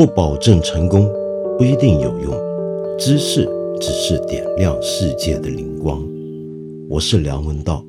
[0.00, 1.06] 不保证成功，
[1.58, 2.34] 不一定有用。
[2.98, 3.46] 知识
[3.78, 6.02] 只是点亮世界的灵光。
[6.88, 7.84] 我是梁文道。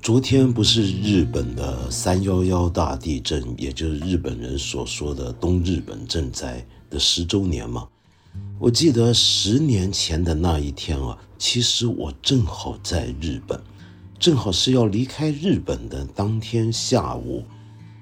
[0.00, 7.88] 昨天不是日本的三幺幺大地震，也就是日本人所说的东日本震灾的十周年吗？
[8.60, 13.58] 我记得十年前的那一天啊，其实我正好在日本，
[14.18, 17.42] 正好是要离开日本的当天下午，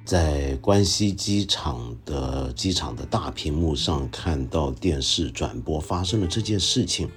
[0.05, 7.09] 在关西机场的机场的大屏幕上看到电视转播发生了这件事情。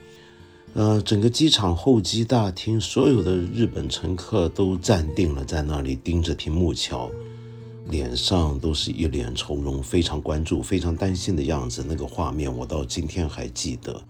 [0.76, 7.09] 呃，整个机场候机大厅，所有的日本乘客都站定了，在那里盯着屏幕瞧。
[7.90, 11.84] 脸上都是一脸愁容，非常关注、非常担心的样子。
[11.88, 14.02] 那个画面我到今天还记得。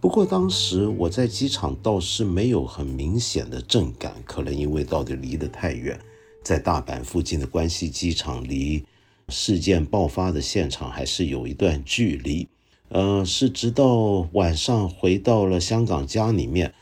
[0.00, 5.98] 不过当时我在机场倒是没有很明显的震感，可能因为到底离得太远，
[6.44, 8.84] 在大阪附近的关西机场离
[9.28, 12.46] 事件爆发的现场还是有一段距离。
[12.90, 16.72] 呃，是直到晚上回到了香港家里面，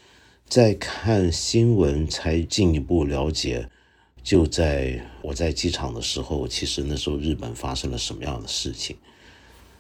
[0.47, 3.71] 再看新闻才进一步了解。
[4.25, 8.97] 就在我在机场的时候，其实那时候日本发生了什么样的事情？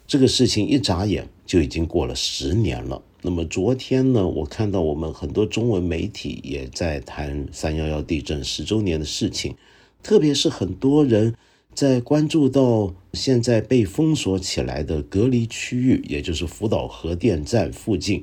[0.06, 3.02] 这个事情一眨眼就已经过了十年了。
[3.22, 9.56] 那么昨天呢，我看到我们很多中文媒体也在谈三幺幺地震十周年的事情，
[10.02, 11.34] 特别是很多人
[11.72, 18.22] 在关注到现在被封锁起来的隔离区域，也就是福岛核电站附近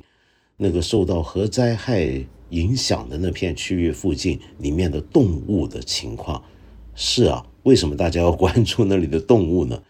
[0.56, 2.24] 那个受到核灾害。
[2.52, 6.42] 影响的那片区域附近里面的动物的情况，
[6.94, 9.82] 是啊，为什么大家要关注那里的动物呢？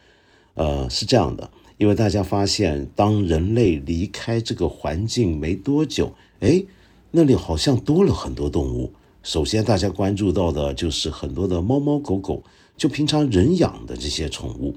[0.55, 6.65] 呃，是这样的，因为大家发现，当人类离开这个环境没多久，哎，
[7.11, 8.93] 那里好像多了很多动物。
[9.23, 12.43] 首先，大家关注到的就是很多的猫猫狗狗，
[12.77, 14.77] 就平常人养的这些宠物。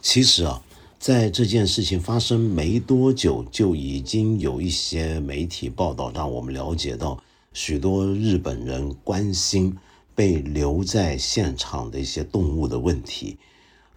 [0.00, 0.62] 其实啊。
[1.04, 7.22] 在这件事情发生没多久，就已经有一些媒体报道，让我们了解到
[7.52, 9.76] 许多日本人关心
[10.14, 13.36] 被留在现场的一些动物的问题。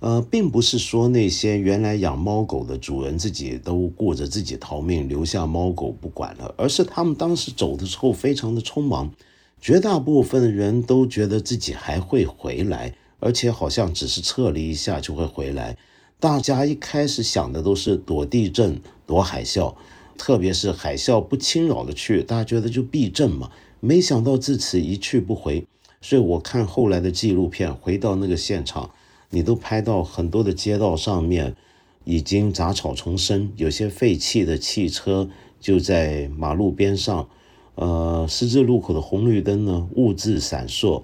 [0.02, 9.10] 呃，并不是说那些原来养猫狗的主人自己都顾着自己逃命，留下猫狗不管了，而是他们当时走的时候非常的匆忙，
[9.62, 15.78] 绝大部分人都觉得自己还会回来，而且好像只是撤离一下就会回来。
[16.20, 19.76] 大家一开始想的都是躲地震、躲海啸，
[20.18, 23.52] 特别是海啸不侵扰的去，大家觉得就避震嘛。
[23.80, 25.68] 没想到自此一去不回，
[26.02, 28.90] 所以我看后来的纪录片，回到那个现场，
[29.30, 31.56] 你都拍到很多的街道上面
[32.04, 35.30] 已经杂草丛生，有些废弃的汽车
[35.60, 37.30] 就在马路边上，
[37.76, 41.04] 呃，十字路口的红绿灯呢，兀自闪烁，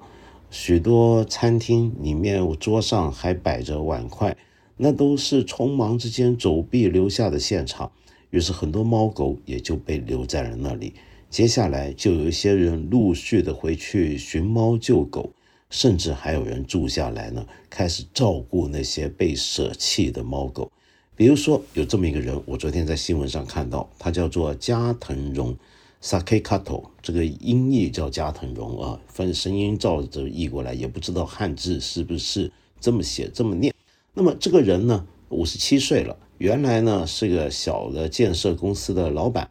[0.50, 4.36] 许多餐厅里面桌上还摆着碗筷。
[4.78, 7.92] 那都是匆忙之间走避留下的现场，
[8.32, 10.94] 于是很多猫狗也就被留在了那里。
[11.30, 15.32] 接下来就有一些人陆续的回去寻猫救狗，
[15.70, 20.72] 甚至还有人住下来呢，开始照顾那些被舍弃的猫狗。
[21.16, 25.56] 比如说有这么一个人，我昨天在新闻上看到，他叫做加藤荣
[26.02, 33.74] （Sakekato），这个音译叫加藤荣啊，分声音照着译过来，也不知道汉字是不是这么写这么念。
[34.16, 39.50] 那么这个人呢，五十七岁了，原来呢是个小的建设公司的老板，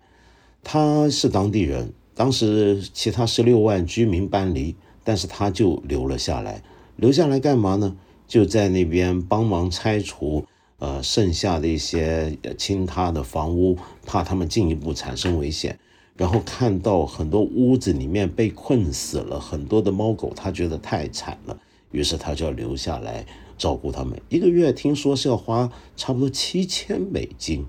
[0.63, 6.63] 他是当地人，当时其他十六万居民搬离，但是他就留了下来，
[6.95, 7.97] 留下来干嘛呢？
[8.29, 10.47] 就在那边帮忙拆除
[10.79, 15.77] 呃剩下的一些倾塌的房屋，怕他们进一步产生危险，
[16.17, 21.59] 然后看到很多屋子里面被困死了很多的猫狗，他觉得太惨了，
[21.91, 23.27] 于是他就要留下来。
[23.59, 27.65] 照顾他们一个月，听说是要花差不多七千美金。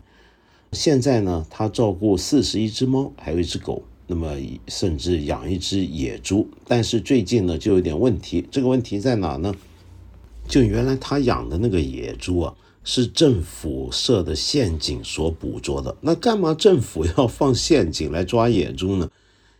[0.71, 4.35] 现在呢，他照顾四十一只猫，还有一只狗，那么
[4.67, 6.47] 甚至养一只野猪。
[6.67, 8.47] 但是最近呢，就有点问题。
[8.49, 9.53] 这个问题在哪呢？
[10.47, 15.95] 就原来他养的那个野猪啊，是政府设的陷阱所捕捉的。
[16.01, 19.09] 那干嘛政府要放陷阱来抓野猪呢？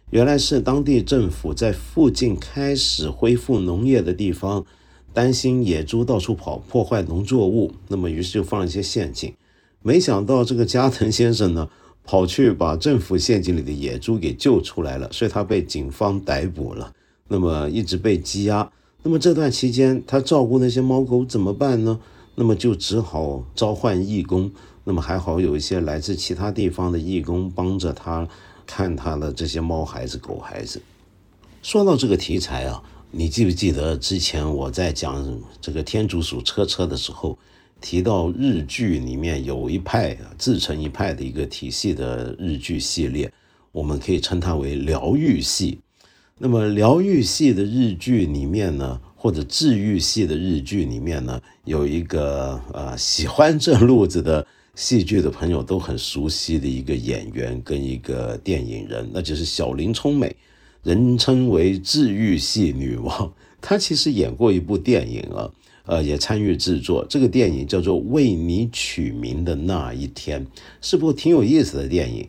[0.09, 4.65] 原来是当地政府在附近开始恢复农业的地方。
[5.13, 9.33] 担心野猪到处跑破坏农作物，那么于是就放了一些陷阱。
[9.81, 11.69] 没想到这个加藤先生呢，
[12.03, 16.91] 跑去把政府陷阱里的野猪给救出来了，所以他被警方逮捕了。
[17.27, 18.71] 那么一直被羁押。
[19.03, 21.99] 那么这段期间，他照顾那些猫狗怎么办呢？
[22.35, 24.51] 那么就只好召唤义工。
[24.85, 28.27] 那么还好有一些来自其他地方的义工帮着他，
[28.65, 30.81] 看他的这些猫孩子、狗孩子。
[31.61, 32.83] 说到这个题材啊，
[33.15, 37.37] 你记不记得之前我在讲这个天竺鼠车车的时候，
[37.79, 43.31] 提到日剧里面有一派自成一派的一个体系的日剧系列，
[43.71, 45.77] 我们可以称它为疗愈系。
[46.39, 54.43] 那么疗愈系的日剧里面呢，或者治愈系的日剧里面呢，有一个呃喜欢这路子的
[54.73, 60.35] 戏剧的朋友都很熟悉的一个演员跟一个电影人，那就是小林聪美，
[60.83, 63.33] 人称为治愈系女王。
[63.61, 65.49] 她其实演过一部电影啊，
[65.85, 67.05] 呃，也参与制作。
[67.09, 70.45] 这个电影叫做《为你取名的那一天》，
[70.81, 72.27] 是部挺有意思的电影。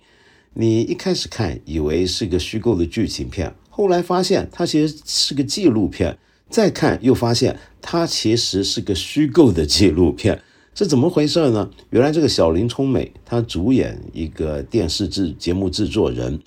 [0.55, 3.53] 你一开始看以为是个虚构的剧情片。
[3.69, 6.17] 后来发现它其实是个纪录片，
[6.49, 10.41] 再看又发现它其实是个虚构的纪录片，
[10.77, 11.69] 是怎么回事呢？
[11.91, 16.39] 原来这个小林聪美她主演一个电视制节目制作人，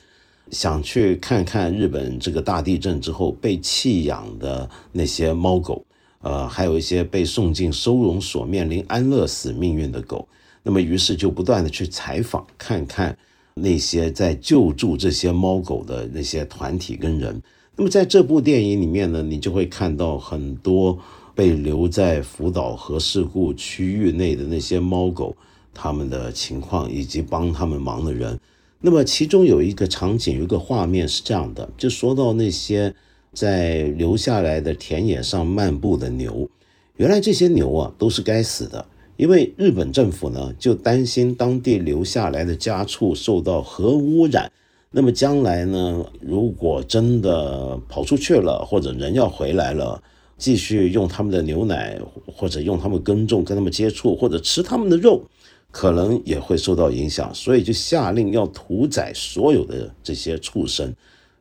[0.52, 5.86] 想去看看日本这个大地震之后被弃养的那些猫狗，
[6.22, 10.28] 呃，还有一些被送进收容所面临安乐死命运的狗，
[10.64, 13.18] 那么于是就不断的去采访看看。
[13.60, 17.42] 那些在救助这些猫狗的那些团体跟人，
[17.76, 20.96] 那么在这部电影里面呢，你就会看到很多
[21.34, 25.36] 被留在福岛核事故区域内的那些猫狗，
[25.74, 28.40] 他们的情况以及帮他们忙的人。
[28.80, 32.94] 那么其中有一个场景，有一个画面是这样的，就说到那些
[33.34, 36.50] 在留下来的田野上漫步的牛，
[36.98, 38.86] 原来这些牛啊都是该死的。
[39.16, 44.52] 因为日本政府呢，就担心当地留下来的家畜受到核污染，
[44.92, 50.00] 那么将来呢，如果真的跑出去了，或者人要回来了，
[50.38, 55.24] 继续用他们的牛奶，或者用他们耕种，跟他们接触，或者吃他们的肉，
[55.72, 60.94] 可能也会受到影响，所以就下令要屠宰所有的这些畜生。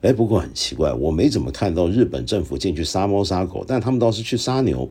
[0.02, 4.88] 哎，不过很奇怪，我没怎么看到日本政府进去杀猫杀狗，但他们倒是去杀牛。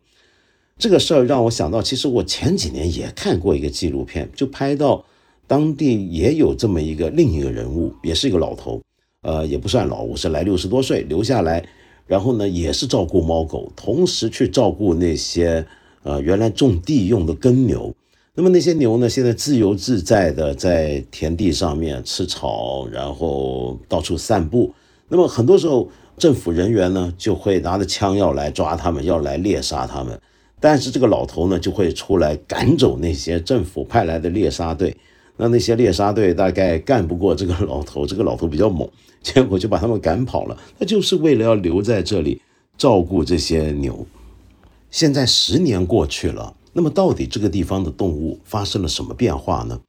[0.78, 5.04] 这个事儿让我想到，其实我前几年也看过一个纪录片，就拍到
[5.46, 8.82] 当地也有这么一个另一个人物，也是一个老头，
[9.22, 11.66] 呃，也不算老，五十来六十多岁，留下来，
[12.06, 15.64] 然后呢，也是照顾猫狗，同时去照顾那些
[16.02, 17.94] 呃原来种地用的耕牛。
[18.38, 24.74] 那么那些牛呢，现在自由自在的在田地上面吃草，然后到处散步。
[25.08, 25.88] 那么很多时候，
[26.18, 30.20] 政府人员呢就会拿着枪要来抓他们，要来猎杀他们。
[30.60, 34.94] 但是这个老头呢，就会出来赶走那些政府派来的猎杀队。
[35.38, 38.86] 那那些猎杀队大概干不过这个老头，这个老头比较猛，
[39.22, 40.54] 结果就把他们赶跑了。
[40.78, 42.42] 他就是为了要留在这里
[42.76, 44.06] 照顾这些牛。
[44.90, 49.80] 现在十年过去了，那么到底这个地方的动物发生了什么变化呢？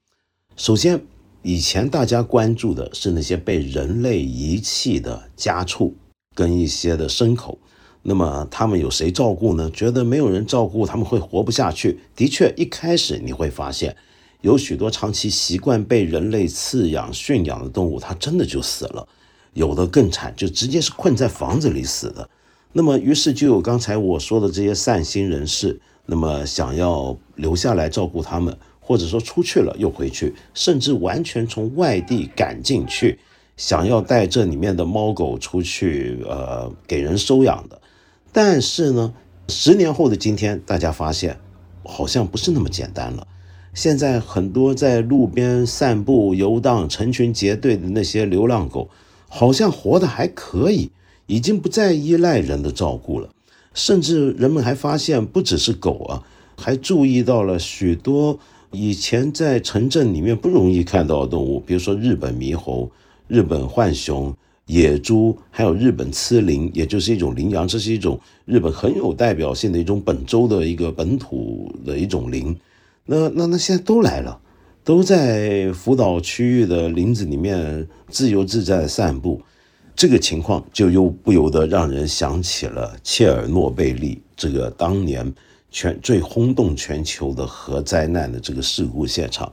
[0.56, 1.01] 首先，
[1.42, 5.94] 以前大家关注的是那些被人类遗弃的家畜
[6.34, 7.60] 跟一些的牲口。
[8.04, 9.69] 那么他们有谁照顾呢？
[9.72, 12.00] 觉得没有人照顾，他们会活不下去。
[12.16, 13.94] 的确，一开始你会发现，
[14.39, 19.06] 有许多长期习惯被人类饲养驯养的动物，它真的就死了。
[19.51, 22.30] 有的更惨，就直接是困在房子里死的。
[22.72, 33.20] 那么，于是就有刚才我说的这些善心人士，那么想要留下来照顾他们，或者说出去了又回去，甚至完全从外地赶进去，
[33.58, 37.79] 想要带这里面的猫狗出去，呃，给人收养的。
[38.32, 39.13] 但是呢，
[39.50, 41.38] 十年后的今天，大家发现
[41.84, 43.27] 好像不是那么简单了。
[43.74, 48.89] 现在很多在路边散步、游荡、成群结队的那些流浪狗，
[49.27, 50.89] 好像活得还可以，
[51.25, 53.29] 已经不再依赖人的照顾了。
[53.77, 56.24] 甚至人们还发现，不只是狗啊，
[56.57, 58.38] 还注意到了许多
[58.72, 62.91] 以前在城镇里面不容易看到的动物，比如说日本猕猴、
[63.27, 64.36] 日本浣熊。
[64.69, 72.53] 野猪，还有日本雌羚，也就是一种羚羊，这是一种日本很有代表性的一种本州的一个本土的一种羚。
[73.05, 74.38] 那那那现在都来了，
[74.84, 79.41] 都在福岛区域的林子里面自由自在散步。
[79.98, 85.34] 这个情况就又不由得让人想起了切尔诺贝利这个当年
[85.72, 89.51] 全最轰动全球的核灾难的这个事故现场。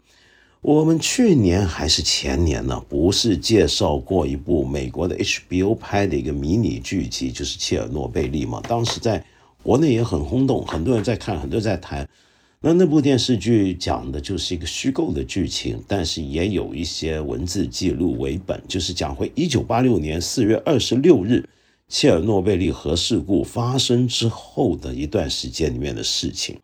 [0.61, 8.61] 我们去年还是前年呢，不是介绍过一部美国的 HBO 拍的一个迷你剧集，就是《切尔诺贝利》嘛？
[8.69, 9.25] 当时在
[9.63, 12.07] 国内也很轰动，很多人在看，很多人在谈。
[12.67, 21.47] 那那部电视剧讲的就是一个虚构的剧情，但是也有一些文字记录为本，就是讲回一九八六年四月二十六日
[21.89, 26.59] 切尔诺贝利核事故发生之后的一段时间里面的事情。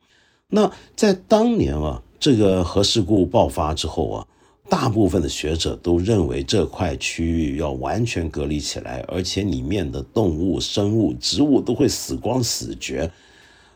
[0.48, 2.02] 那在当年啊。
[2.20, 4.26] 这个核事故爆发之后啊，
[4.68, 13.10] 大部分的学者都认为这块区域要完全隔离起来，而且里面的动物、生物、植物都会死光死绝。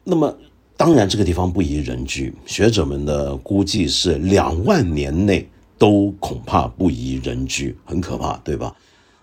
[0.04, 0.36] 那么，
[0.76, 8.74] 当然这个地方不宜人居，学者们的估计是两万年内都恐怕不宜人居，很可怕，对吧？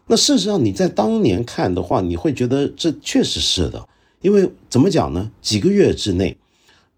[0.08, 3.88] 那事实上你在当年看的话，你会觉得这确实是的，
[4.22, 5.32] 因为怎么讲呢？
[5.42, 6.38] 几个月之内，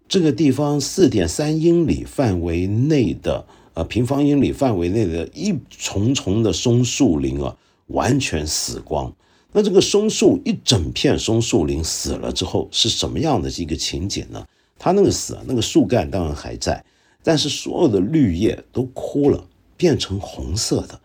[0.08, 3.44] 这个地方四点三英里范围内的。
[3.74, 7.56] 呃，平方英里范围内的一重重的松树林啊，
[7.88, 9.12] 完全死光。
[9.56, 14.44] 那这个松树一整片松树林死了之后，是什么样的一个情景呢？
[14.76, 16.84] 它那个死啊，那个树干当然还在，
[17.22, 19.46] 但是所有的绿叶都枯了，
[19.76, 21.00] 变成红色的，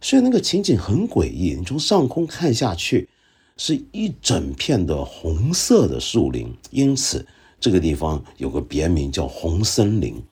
[0.00, 1.56] 所以那个情景很诡异。
[1.58, 3.08] 你从上空看下去，
[3.56, 7.26] 是一整片的红色的树林，因此
[7.58, 10.22] 这个地方有个别名叫红森林。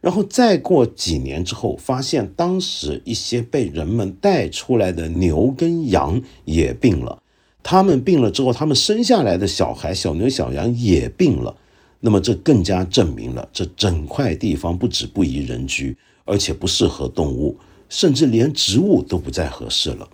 [0.00, 7.22] 然后再过几年之后，发现当时一些被人们带出来的牛跟羊也病了，
[7.62, 11.56] 他们病了之后，他们生下来的小孩、小牛、小羊也病了。
[11.98, 20.08] 那么这更加证明了，这整块地方不止不宜人居，而且不适合动物，甚至连植物都不再合适了。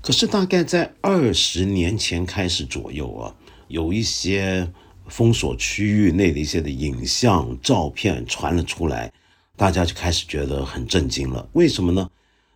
[0.00, 3.34] 可是大概在二十年前开始左右啊，
[3.66, 4.66] 有一些
[5.08, 9.12] 封锁区域内的一些的影像、照片传了出来。
[9.56, 12.10] 大家就开始觉得很震惊了，为什么呢？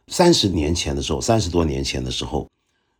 [0.08, 2.46] 三十年前的时候，三十多年前的时候，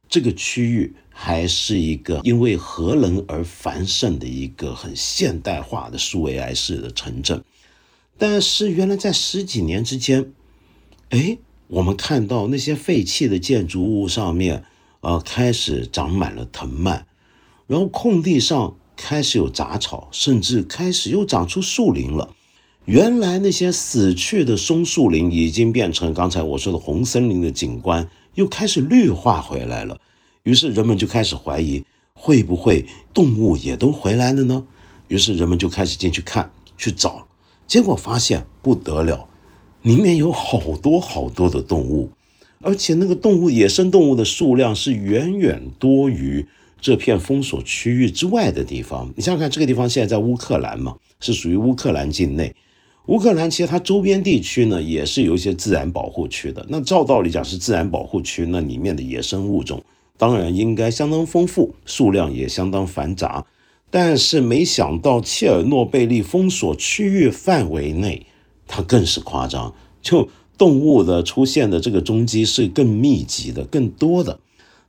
[0.08, 7.44] 这个区域还是一个因为核能而繁盛的一个很现代化的数位 I 式的城镇。
[8.16, 10.32] 但是原来在十几年之间，
[11.10, 14.64] 哎，我们看到那些废弃的建筑物上面，
[15.00, 17.06] 呃，开始长满了藤蔓，
[17.66, 22.34] 然后空地上开始有杂草，甚至开始又长出树林了。
[22.84, 29.98] 原来那些死去的松树林已经变成刚才我说的红森林的景观，又开始绿化回来了。
[30.42, 34.64] 于是人们就开始怀疑，会不会动物也都回来了呢？
[35.08, 37.26] 于是人们就开始进去看、去找，
[37.66, 39.26] 结果发现不得了，
[39.82, 42.10] 里面有好多好多的动物，
[42.60, 46.46] 而且那个动物、野生动物的数量是远远多于
[46.80, 49.12] 这片封锁区域之外的地方。
[49.16, 52.54] 你想想看，这个地方现在在乌克兰嘛，是属于乌克兰境内。
[53.06, 56.64] 乌克兰其实它周边地区呢，也是有一些自然保护区的。
[56.68, 59.82] 那照道理讲是自然保护区，那里面的野生物种
[60.16, 63.44] 当然应该相当丰富，数量也相当繁杂。
[63.90, 68.24] 但是没想到切尔诺贝利封锁区域范围内，
[68.68, 74.38] 它更是夸张，就动物的出现的这个踪迹是更密集的、更多的。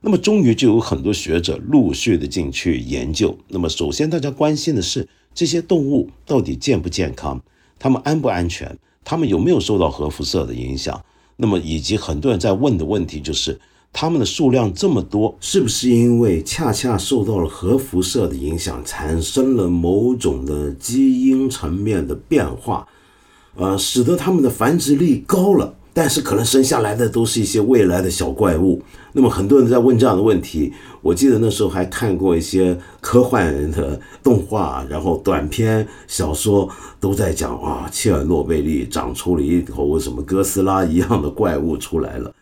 [0.04, 3.38] 那么终于就有很多学者陆续的进去研究。
[3.48, 7.40] 那么首先大家关心的是这些动物到底健不健康？
[7.78, 8.76] 它们安不安全？
[9.04, 11.00] 它们有没有受到核辐射的影响？
[11.36, 13.58] 那么，以及很多人在问的问题就是，
[13.92, 22.86] 他们的数量这么多，是不是因为恰恰受到了核辐射的影响，产生了某种的基因层面的变化，
[23.56, 25.74] 呃，使得他们的繁殖力高了？
[25.94, 28.80] 但是可能生下来的都是一些未来的小怪物。
[29.12, 30.72] 那么很多人在问这样的问题。
[31.02, 36.68] 我记得那时候还看过一些科幻的动画，然后短篇小说
[37.00, 42.32] 都在讲啊，切尔诺贝利长出了一头什么哥斯拉一样的怪物出来了。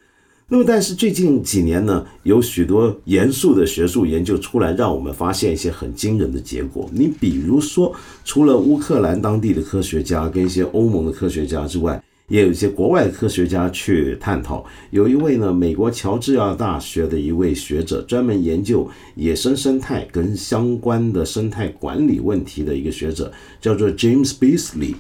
[0.52, 6.90] 那么但是最近几年呢，有许多严肃的学术研究出来，让我们发现一些很惊人的结果。
[6.92, 14.64] 你比如说，除了乌克兰当地的科学家跟一些欧盟的科学家之外，也有一些国外的科学家去探讨。
[14.90, 24.94] 有一位呢，美国乔治亚大学的一位学者，专门研究野生生态跟相关的生态管理问题的一个学者，叫做 James Beasley。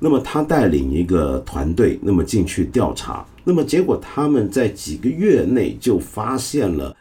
[0.00, 3.24] 那么他带领一个团队，那么进去调查。
[3.44, 6.94] 那么结果他们在几个月内就发现了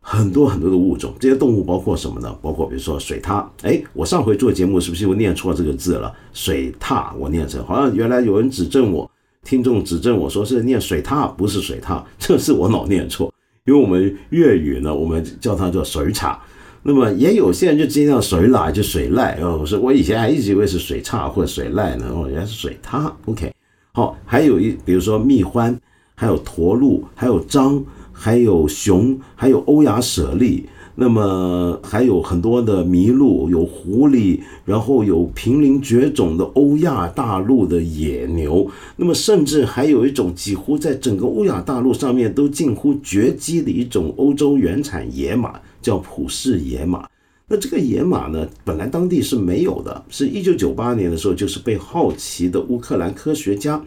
[0.00, 1.14] 很多很多的物种。
[1.20, 2.34] 这些动物包括什么呢？
[2.40, 3.46] 包括比如说水獭。
[3.62, 6.12] 哎，我上回做节目是不是又念错这个字了？
[6.32, 9.08] 水獭，我念成好像原来有人指正我。
[9.44, 13.32] 听众指正我说是念水獭，不是水獭，这是我老念错。
[13.64, 16.36] 因为我们粤语呢，我们叫它叫水獭。
[16.82, 19.58] 那么也有些人就经常水獭，就水濑哦。
[19.60, 23.12] 我说我以前还一直以为是水獭或者水濑呢，哦，原来是水獭。
[23.26, 23.52] OK，
[23.92, 25.76] 好，还有一比如说蜜獾，
[26.14, 30.66] 还有驼鹿，还有獐，还有熊，还有欧亚舍利。
[31.00, 47.08] 那么还有很多的麋鹿，有狐狸，然后有濒临绝种的欧亚大陆的野牛，那么甚至还有一种几乎在整个欧亚大陆上面都近乎绝迹的一种欧洲原产野马，叫普氏野马。
[47.46, 53.80] 那这个野马呢，本来当地是没有的，是一九九八年的时候，就是被好奇的乌克兰科学家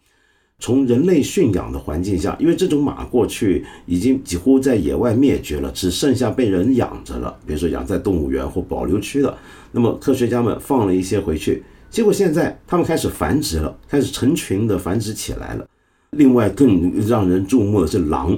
[0.62, 9.36] 从人类驯养的环境下，因为这种马过去已经几乎在野外灭绝了，只剩下被人养着了，比如说养在动物园或保留区的。
[9.72, 15.68] 那么科学家们放了一些回去，结果现在他们开始繁殖了，开始成群的繁殖起来了。
[16.12, 18.38] 另外更让人注目的是狼，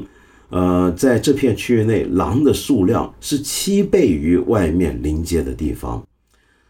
[0.49, 6.01] 呃，在这片区域内，狼的数量是七倍于外面临街的地方。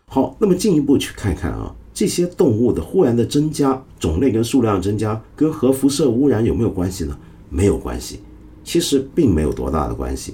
[0.08, 1.76] 好，那么进一步去看看啊。
[1.94, 7.16] 这些动物的忽然的增加，种类跟数量增加，跟核辐射污染有没有关系呢？
[7.50, 8.20] 没有关系，
[8.64, 10.34] 其实并没有多大的关系。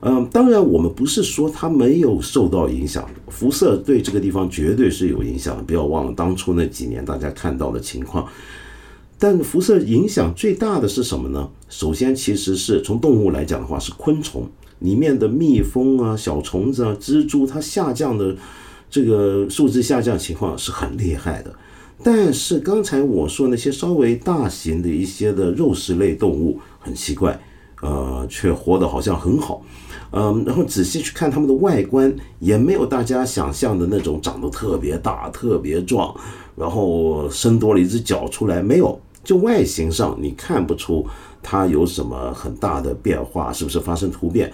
[0.00, 5.62] 嗯，当然我们不是说它没有受到影响，辐射对这个地方绝对是有影响的。
[5.62, 8.26] 不要忘了当初那几年大家看到的情况。
[9.18, 11.48] 但辐射影响最大的是什么呢？
[11.70, 14.46] 首先，其实是从动物来讲的话，是昆虫
[14.80, 18.36] 里面的蜜蜂啊、小虫子啊、蜘蛛，它下降的。
[18.90, 21.54] 这个数字下降情况是很厉害的，
[22.02, 27.40] 但是刚才我说那些稍微大型的一些的肉食类动物很奇怪，
[27.82, 29.62] 呃，却活得好像很好，
[30.10, 36.12] 嗯，然后仔细去看它们的外观，也没有大家想象的那种长得特别大、特别壮，
[36.56, 41.06] 然后生多了一只脚出来，没有，就外形上你看不出
[41.42, 44.52] 它有什么很大的变化，是不是发生突变？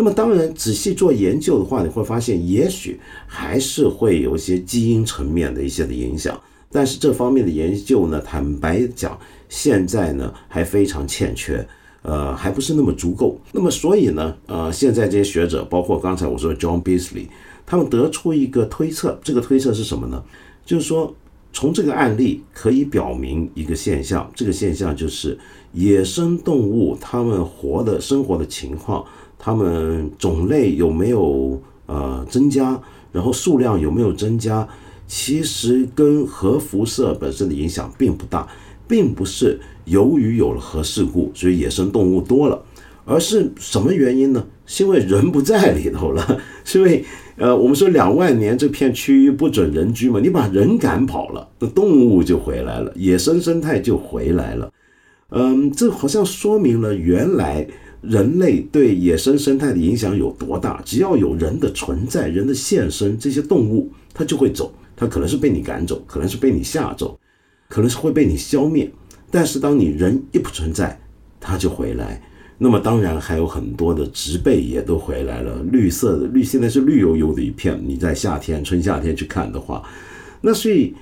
[0.00, 6.40] 那么当然，仔细做研究的话，你会发现，也许还是会有一些基因层面的一些的影响。
[6.70, 11.66] 但是这方面的研究呢，坦白讲，现在呢还非常欠缺，
[12.02, 13.40] 呃，还不是那么足够。
[13.50, 17.26] 那么所以呢，呃，现在这些学者，包括刚才我说的 John Beasley，
[17.66, 20.22] 他们得出一个推测，这个推测是什么呢？
[20.64, 21.12] 就是说，
[21.52, 25.36] 从这个案例可以表明一个现象，这个现象就是
[25.72, 29.04] 野生动物它们活的生活的情况。
[29.38, 32.80] 它们种类有没有呃增加，
[33.12, 34.68] 然后数量有没有增加？
[35.06, 38.46] 其实跟核辐射本身的影响并不大，
[38.86, 42.62] 并不是由于有了核事故，所以野生动物多了，
[43.06, 44.44] 而是什么原因呢？
[44.66, 47.02] 是因为人不在里头了， 是因为
[47.36, 54.70] 呃我们说两万年这片区域不准人居嘛，你把人赶跑了，那动物就回来了，野生生态就回来了。
[55.30, 57.66] 嗯，这好像说明了原来。
[58.00, 60.80] 人类对野生生态的影响有多大？
[60.84, 64.72] 只要有人的存在，人的现身，这些动物它就会走。
[64.96, 67.18] 它可能是被你赶走，可能是被你吓走，
[67.68, 68.90] 可能是会被你消灭。
[69.30, 70.98] 但是当你人一不存在，
[71.40, 72.22] 它就回来。
[72.58, 77.80] 那么当然还有很多的植被也都回来了，绿色的绿现在是绿油油的一片。
[77.84, 79.82] 你在夏天、春夏天去看的话，
[80.40, 80.94] 那所以，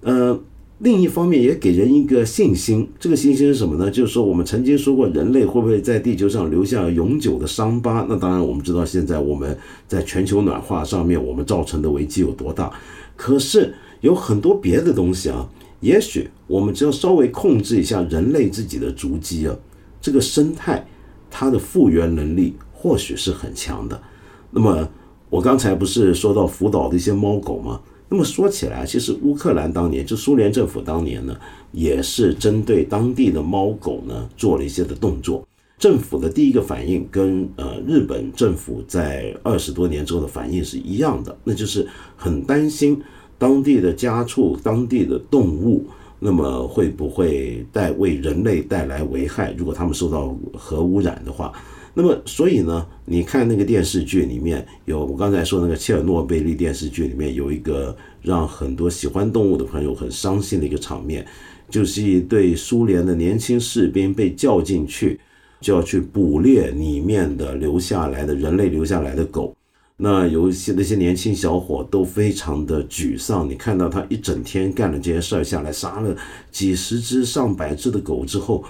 [0.00, 0.40] 呃。
[0.78, 3.90] 另一方面也给人一个信心，这个信心是什么呢？
[3.90, 8.04] 就是说，我们曾经说过，人类会不会在地球上留下永久的伤疤？
[8.08, 9.56] 那当然，我们知道现在我们
[9.86, 12.72] 在全球暖化上面，我们造成的危机有多大。
[13.16, 19.56] 可是有很多别的东西啊，也许我们只要稍微控制一下人类自己的足迹啊，
[20.00, 20.84] 这个生态
[21.30, 24.02] 它的复原能力或许是很强的。
[24.50, 24.88] 那么
[25.30, 27.80] 我刚才不是说到福岛的一些猫狗吗？
[28.14, 31.36] 那么说起来，其实乌克兰当年就苏联政府当年呢，
[31.72, 35.44] 也是针对当地的猫狗呢做了一些的动作。
[35.80, 41.84] 政府的第一个反应跟呃日本政府在二十多年之后的反应是一样的，那就是
[42.16, 43.02] 很担心
[43.36, 45.84] 当地的家畜、当地的动物，
[46.20, 49.52] 那么会不会带为人类带来危害？
[49.58, 51.52] 如果他们受到核污染的话。
[51.96, 61.24] 那么，所以呢，你看那个电视剧里面有我刚才说那个切尔诺贝利电视剧里面有一个让很多喜欢动物的朋友很伤心的一个场面，
[61.70, 65.20] 就是一对苏联的年轻士兵被叫进去，
[65.60, 69.54] 就要去捕猎里面的留下来的人类留下来的狗。
[69.96, 73.48] 那有一些那些年轻小伙都非常的沮丧。
[73.48, 76.16] 你看到他一整天干了这些事儿下来，杀了
[76.50, 78.64] 几十只上百只的狗之后。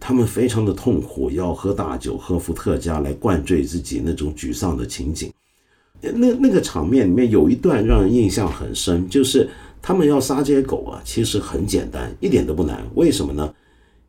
[0.00, 5.32] 他们非常的痛苦，要喝大酒，喝伏特加来灌醉自己那种沮丧的情景。
[6.00, 9.48] 那那个场面里面有一段让人印象很深，就是
[9.82, 12.86] 他们要杀这些狗啊，其实很简单，一点都不难。
[12.94, 13.52] 为什么呢？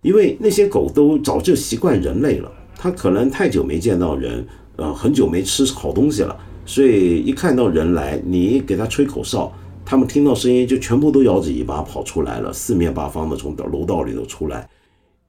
[0.03, 9.51] 因为那些狗都早就习惯人类了，它可能太久没见到人，呃，很久没吃好东西了，所以一看到人来，你给它吹口哨，
[9.83, 14.69] 他们听到声音就全部都摇着尾巴跑出来了，四面八方的从楼道里头出来。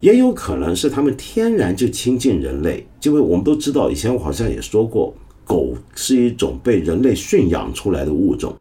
[0.01, 8.55] 也有可能是他们天然就亲近人类，因为我们都知道，以前我好像也说过，狗是一种被人类驯养出来的物种。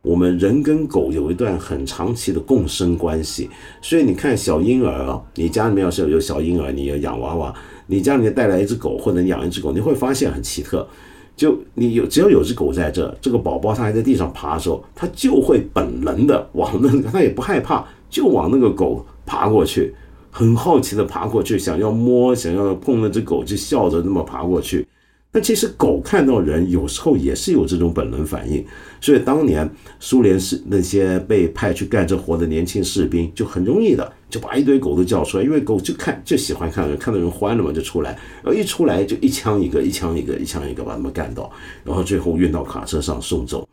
[0.00, 3.50] 我们人跟狗有一段很长期的共生关系，
[3.82, 7.54] 所以你看小婴儿啊，你家里面要是有小婴儿，你要养娃娃，
[7.88, 10.88] 你家里面带来一只狗或者养一只狗，你会发现很奇特，
[11.36, 19.92] 就你有只要有只狗在这，这个宝宝它还在地上爬的时候，它就会本能的往那个，它也不害怕，就往那个狗爬过去。
[20.36, 24.86] 很好奇的爬过去，想要摸，想要碰那只狗，就笑着那么爬过去。
[25.32, 28.62] 那其实狗看到人，有时候也是有这种本能反应。
[29.00, 29.66] 所以当年
[29.98, 38.10] 苏联是那些被派去干这活的年轻士兵，就很容易的就把一堆狗都叫出来，因为狗就看就喜欢看人，看到人欢了嘛，就出来，
[38.44, 41.50] 然后一出来就一枪一个，一枪一个，一枪一个把他们干倒，
[41.82, 43.66] 然后最后运到卡车上送走。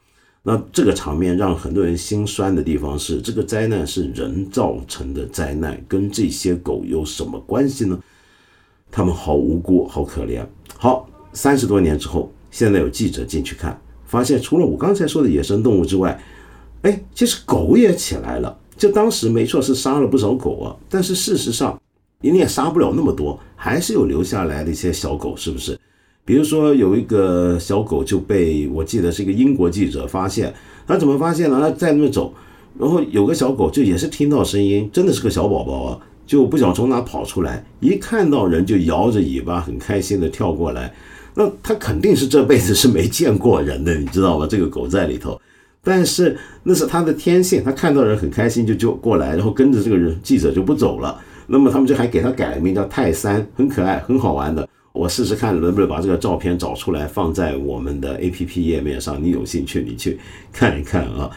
[0.43, 7.97] 那这个场面让很多人心酸的地方是，这个灾难是人造成的灾难，跟这些狗有什么关系呢？
[8.91, 10.45] 他们好无辜，好可怜。
[10.77, 11.09] 好。
[11.35, 16.21] 三十多年之后，现在有记者进去看，发现除了我刚才说的野生动物之外，
[16.83, 18.55] 哎，其实狗也起来了。
[18.77, 21.81] 就当时没错是杀了不少狗啊，但是事实上
[22.21, 25.75] 你也杀不了那么多，还是有留下来的一些小狗，是不是？
[26.25, 30.53] 比如说有一个小狗就被我记得是一个英国记者发现，
[30.87, 31.59] 他怎么发现呢？
[31.59, 32.33] 他在那走，
[32.79, 40.93] 然后有个小狗就也是听到声音，真的是个小宝宝啊，就不想从哪跑出来，一看到人就摇着尾巴，很开心的跳过来。
[41.35, 44.47] 那他肯定是这辈子是没见过人的，你知道吗？
[44.49, 45.39] 这个狗在里头，
[45.83, 51.19] 但是那是他的天性，他看到人很开心就就过来，然后跟着这个人记者就不走了。
[51.47, 54.65] 那么他们就还给他改了名叫泰山，很可爱，很好玩的。
[54.93, 60.19] 我试试看能不能把这个照片找出来放在我们的 A P P 页面上，你有兴趣你去
[60.51, 61.29] 看一看啊。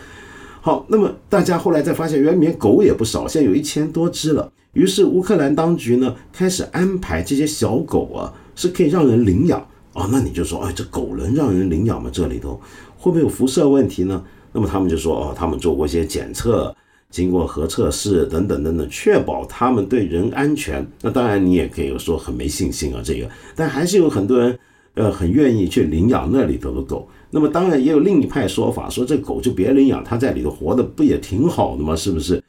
[0.61, 4.53] 好，那么大家后来再发现，原来狗也不少，现在有一千多只了。
[4.75, 9.66] 于是乌克兰当局呢开始安排这些小狗啊，是可以让人领养。
[9.95, 12.11] 哦，那你就说，哎，这狗能让人领养吗？
[12.12, 12.61] 这里头
[12.99, 14.23] 会不会有辐射问题呢？
[14.53, 16.77] 那么他们就说，哦，他们做过一些检测，
[17.11, 20.87] 经过核测试等等等等，确保他们对人安全。
[21.03, 24.59] 那当然你也可以说很没信心啊，这个，但还是有很多人，
[24.95, 27.09] 呃，很愿意去领养那里头的狗。
[27.31, 31.95] 那么当然也有另一派说法，说这狗就别领养，它在里头活的不也挺好的吗？
[31.97, 32.42] 是不是？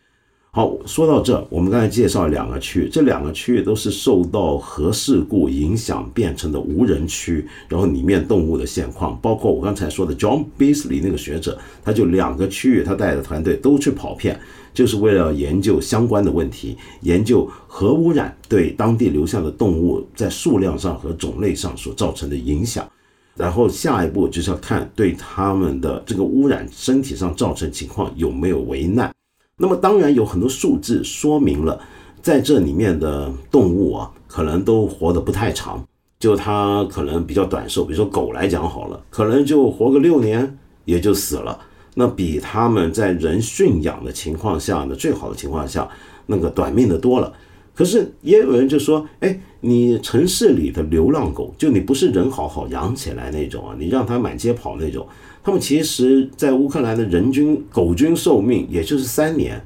[0.58, 14.40] 好，说到这，我们刚才介绍两个区域，这两个区域都是受到核事故影响变成的无人区，然后里面动物的现况，包括我刚才说的 John Beasley 那个学者，他就两个区域，他带的团队都去跑遍，
[14.74, 22.90] 就是为了研究相关的问题，研究核污染对当地留下的动物在数量上和种类上所造成的影响，
[23.36, 29.14] 然后下一步就是要看对他们的这个污染身体上造成情况有没有危难。
[29.60, 31.80] 那么当然有很多数字说明了，
[32.22, 35.84] 在这里面的动物啊，可能都活得不太长，
[36.20, 37.84] 就它可能比较短寿。
[37.84, 41.60] 比如说狗来讲好了，可能就活个六年也就死了，
[41.96, 45.90] 那比他们在人驯养的情况下呢，最好的情况下，
[46.28, 47.34] 那个短命的多了。
[47.74, 55.08] 可是也有人就说，哎，你城市里的流浪狗，就你不是人好好养起来那种啊，你让它满街跑那种。
[55.48, 59.64] 他们其实，在乌克兰的人均狗均寿命也就是三年，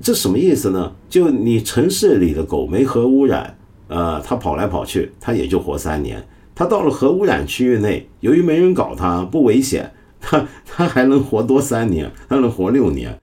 [0.00, 0.94] 这什么意思呢？
[1.08, 6.20] 就你城市里的狗没核污染，呃，它跑来跑去，它也就活三年；
[6.54, 13.18] 它到了核污染区域内，由于没人搞它，不危险，它它还能活多三年，它能活六年。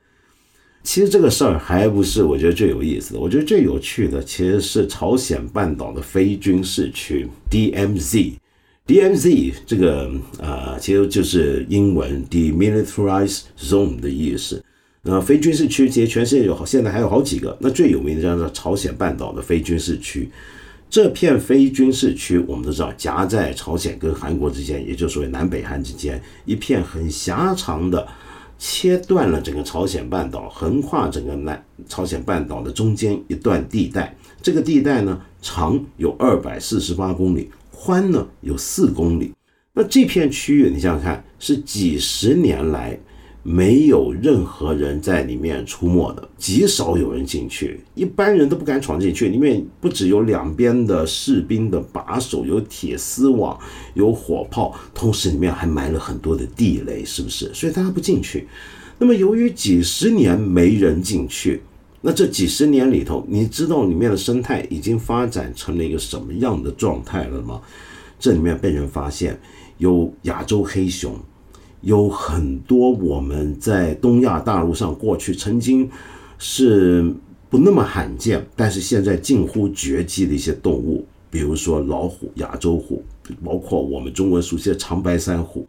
[0.84, 8.34] 其实这个事儿还不是我觉得最有意思的，我觉得最有趣的其实是朝鲜半岛的非军事区 DMZ。
[8.92, 14.62] DMZ 这个啊，其实就是英文 Demilitarized Zone 的意思。
[15.04, 17.58] 那非军事区其实全世界有好，现在还有好几个。
[17.62, 20.30] 那最有名的叫做朝鲜半岛的非军事区。
[20.90, 28.06] 这片非军事区，我们都知道夹在朝鲜跟韩国之间，也就所谓南北韩之间，一片很狭长的，
[28.60, 34.14] 切断了整个朝鲜半岛，横跨整个南朝鲜半岛的中间一段地带。
[34.42, 37.50] 这个地带呢，长有二百四十八公里。
[37.84, 39.34] 宽呢有四公里，
[39.74, 42.96] 那这片区域你想想看，是几十年来
[43.42, 49.30] 没有任何人在里面出没的，极少有人进去，一般人都不敢闯进去。
[49.30, 53.60] 里面不只有两边的士兵的把守，有铁丝网，
[53.96, 57.52] 有火炮，同时里面还埋了很多的地雷，是不是？
[57.52, 58.48] 所以大家不进去。
[59.00, 61.64] 那么由于几十年没人进去。
[62.02, 67.62] 那这几十年里头，你知道里面的生态已经发展成了一个什么样的状态了吗？
[68.20, 69.40] 这里面被人发现
[69.78, 71.16] 有亚洲黑熊，
[71.82, 75.88] 有很多我们在东亚大陆上过去曾经
[76.40, 77.14] 是
[77.50, 83.04] 不那么罕见，但是现在近乎绝迹的一些动物，比如说老虎、亚洲虎，
[83.44, 85.68] 包括我们中文熟悉的长白山虎。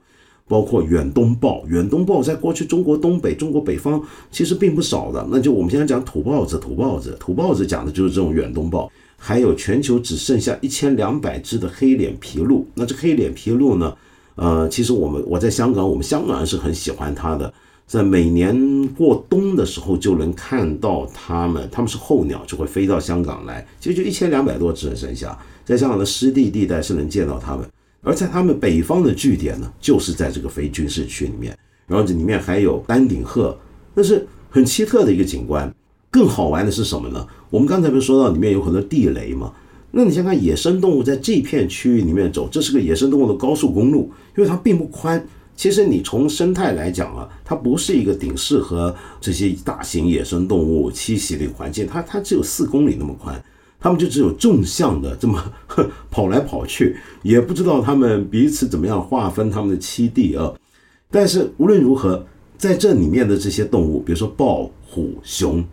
[0.53, 3.99] 包括远东豹，远东豹在过去中国东北、中国北方
[4.31, 5.27] 其实并不少的。
[5.31, 8.93] 那就我们现在讲土豹子，土豹子，土豹子讲的就是这种远东豹。
[9.17, 12.67] 还有全球只剩下一千两百只的黑脸琵鹭。
[12.75, 13.97] 那这黑脸琵鹭呢？
[14.35, 17.51] 呃，其实我们我在香港，我们香港人是很喜欢它的。
[17.87, 27.67] 在每年过冬的时候就能看到它们，它们是候鸟，就会飞到香港来，其实就一千两百多只剩下，在香港的湿地地带是能见到它们。
[28.03, 33.57] 而在他们北方的据点呢，就是在这个非军事区里面，然后这里面还有丹顶鹤，
[33.95, 35.73] 那是很奇特的一个景观。
[36.11, 37.27] 更好玩的是什么呢？
[37.49, 39.53] 我们刚才不是说到里面有很多地雷吗？
[39.93, 45.25] 那你想看野生动物在这片区域里面走，这是个野生动物的高速公路，因为它并不宽。
[45.55, 53.43] 其实你从生态来讲啊，它不是一个顶适合这些大型野生动物栖息的环境，它它只有四公里那么宽，
[53.83, 55.43] 他们就只有纵向的这么
[56.09, 60.53] 跑来跑去，也不知道他们彼此怎么样划分他们的栖地啊。
[61.11, 62.25] 但是无论如何，
[62.57, 65.65] 在这里面的这些动物，比如说豹、虎、熊，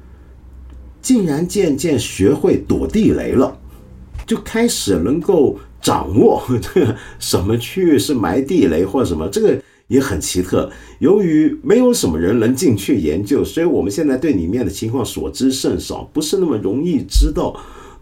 [1.02, 3.56] 竟然渐渐学会躲地雷了，
[4.26, 9.62] 就开始能够掌握这 个什么区域是埋地雷或者什么这个。
[9.90, 17.60] 也很奇特，由于没有什么人能进去研究，所以我们现在对里面的情况所知甚少，不是那么容易知道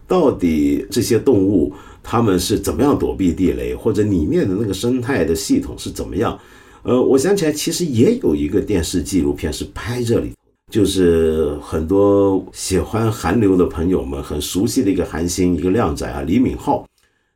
[0.08, 6.36] 到底这些动物它们是怎么样躲避地雷，或者里面的那个生态的系统是怎么样。
[6.82, 10.32] 呃，我想起来，其实也有一个电视纪录片是拍这里，
[10.70, 16.82] 就是很多喜欢韩流的朋友们很熟悉的一个韩星，一个靓仔啊，李敏镐。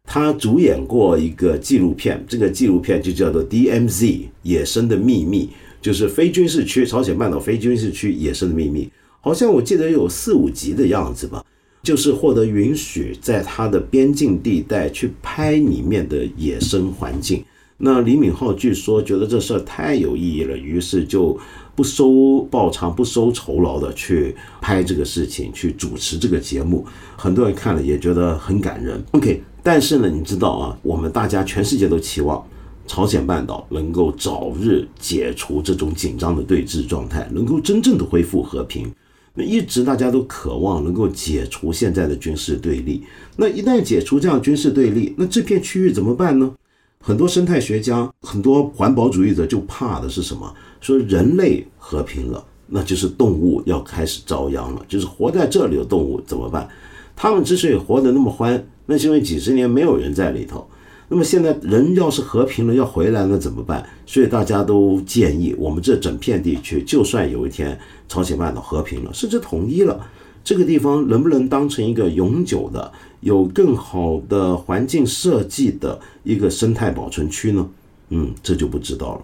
[0.04, 5.46] 他主演过一个纪录片，这个纪录片就叫做《DMZ 野生的秘密》，
[5.80, 8.90] 就是非军事区朝鲜半岛非军事区野生的秘密。
[9.20, 11.44] 好像我记得有四五集的样子吧，
[11.82, 17.44] 就是获得允许在它的边境地带去拍里面的野生环境。
[17.78, 21.36] 那李敏镐据说觉得这事儿太有意义了，于是就
[21.74, 26.86] 不收报偿、不收酬劳的去拍这个事情，去主持这个节目。
[27.16, 29.02] 很多人看了也觉得很感人。
[29.12, 29.42] OK。
[29.64, 32.44] 但是呢，你知道啊，我们大家全世界都期望
[32.84, 38.92] 朝鲜半岛能够早日解除这种紧张的对峙状态，能够真正的恢复和平。
[39.34, 43.02] 那一直大家都渴望能够解除现在的军事对立。
[43.36, 46.52] 那一旦解除这样军事对立，那这片区域怎么办呢？
[47.00, 50.54] 很多生态学家、很多环保主义者就怕的是什么？
[50.80, 54.84] 说人类和平了，那就是动物要开始遭殃了。
[54.86, 56.68] 就是活在这里的动物怎么办？
[57.16, 58.64] 他们之所以活得那么欢。
[58.84, 60.68] 那是因为几十年没有人在里头，
[61.12, 63.86] 那么现在人要是和平了要回来了怎么办？
[64.06, 70.00] 所以大家都建议我们这整片地区，就算有一天朝鲜半岛和平了，甚至统一了，
[70.42, 77.68] 这个地方能不能当成一个永久的、有更好的环境设计的一个生态保存区呢？
[78.08, 79.22] 嗯，这就不知道了。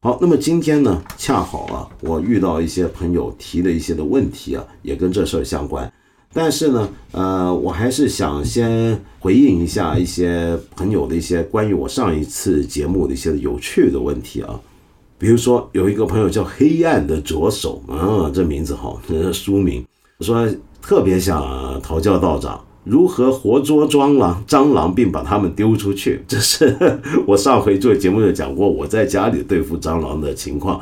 [0.00, 5.88] 好，那么今天呢，恰好啊，我遇到一些朋友提的一些的问题啊，也跟这事儿相关。
[6.40, 14.60] 但是呢，呃，我还是想先回应一下一些朋友的一些关于我上一次节目的一些有趣的问题啊。
[15.18, 19.84] 比如说，有一个朋友叫“黑暗的左手”，啊，这名字好，这 是书名。
[20.20, 20.48] 说
[20.80, 26.22] 特别想讨教道长如何活捉蟑螂，蟑螂并把它们丢出去。
[26.28, 26.78] 这是
[27.26, 30.80] 我上回做节目就讲过，我在家里对付蟑螂的情况。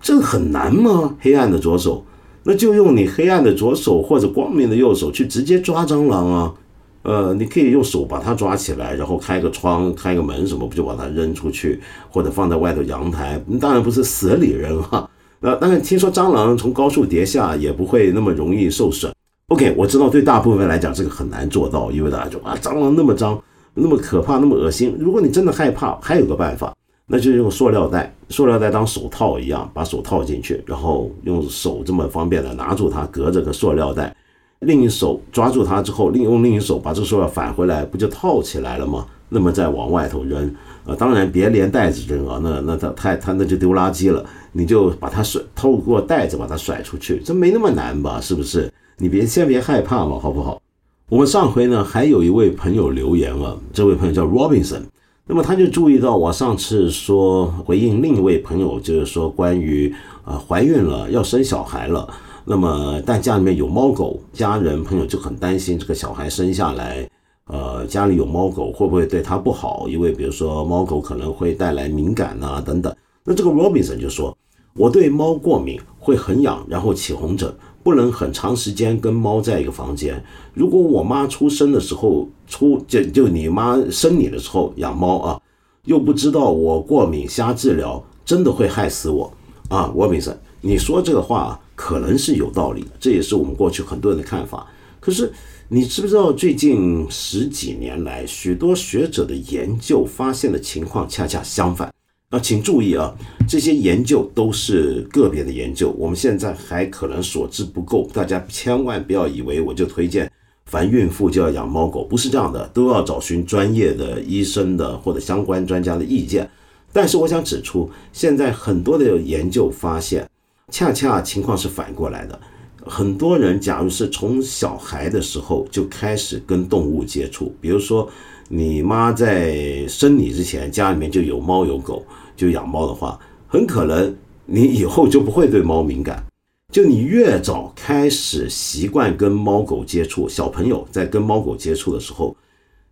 [0.00, 1.16] 这很难吗？
[1.18, 2.05] 黑暗的左手。
[2.48, 6.54] 那就用你黑暗的左手或者光明的右手去直接抓蟑螂啊，
[7.02, 13.42] 呃，你可以用手把它抓起来，然后开个窗、开个门什么，不就把它扔出去，或者放在外头阳台？
[13.60, 15.10] 当然不是死里扔哈。
[15.40, 19.12] 呃，但是听说蟑螂从高处跌下也不会那么容易受损。
[19.48, 23.42] OK，我知道对大部分来讲这个很难做到，因为大家就啊，蟑螂那么脏、
[23.74, 24.96] 那么可怕、那么恶心。
[25.00, 26.72] 如果你真的害怕，还有个办法。
[27.08, 34.14] 那就用塑料袋，塑料袋当手套一样，把手套进去，然后用手这么方便的拿住它，隔着个塑料袋，
[34.58, 39.06] 另一手抓住它之后，另用另一手把这塑料返回来，不就套起来了吗？
[39.28, 40.52] 那么再往外头扔，
[40.84, 48.20] 呃，当然别连袋子扔啊，那那它太它那就丢垃圾了，你就把它甩，透过袋子把它甩出去，这没那么难吧？
[48.20, 48.72] 是不是？
[48.98, 50.60] 你别先别害怕嘛，好不好？
[51.08, 54.82] 我们上回呢还有一位朋友留言了，这位朋友叫 Robinson。
[55.28, 59.92] 那么他就注意到我上次说回应另一位朋友，就是说关于
[60.24, 62.08] 啊怀孕了要生小孩了，
[62.44, 67.10] 那么但家里面有猫狗，家人朋友就很担心这个小孩生下来，
[67.48, 69.88] 呃家里有猫狗会不会对他不好？
[69.88, 72.94] 因为比如说猫狗可能会带来敏感啊等等。
[73.24, 74.36] 那这个 Robinson 就说，
[74.74, 77.52] 我对猫过敏，会很痒，然后起红疹。
[77.86, 80.20] 不能很长时间跟猫在一个房间。
[80.54, 85.40] 如果我妈出生的时候出就就你妈生你的时候养猫啊，
[85.84, 89.32] 又不知道我过敏瞎治疗，真的会害死我
[89.68, 89.92] 啊！
[89.94, 94.66] 沃比森，你说这个话可能是有道理的，这也是我们过去很多人的看法。
[94.98, 95.32] 可是
[95.68, 101.94] 你知不知道最近十几年来，许多学者的研究发现的情况恰恰相反。
[102.30, 103.14] 啊，请注意啊，
[103.48, 110.28] 这些研究都是个别的研究，我们现在还可能所知不够，大家千万不要以为我就推荐
[110.64, 116.50] 凡孕妇就要养猫狗，不是这样的，都要找寻专业的医生的或者相关专家的意见。
[116.92, 120.28] 但是我想指出，现在很多的研究发现，
[120.72, 122.40] 恰恰情况是反过来的，
[122.86, 128.08] 很多人假如是从小孩的时候就开始跟动物接触，比如说。
[128.48, 133.18] 你妈在生你之前，家里面就有猫有狗，就养猫的话，
[133.48, 136.24] 很可能你以后就不会对猫敏感。
[136.72, 142.36] 就你越早开始习惯跟猫狗接触，小朋友在跟猫狗接触的时候，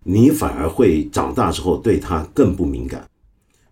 [0.03, 3.09] 你反而会长大之后对它更不敏感。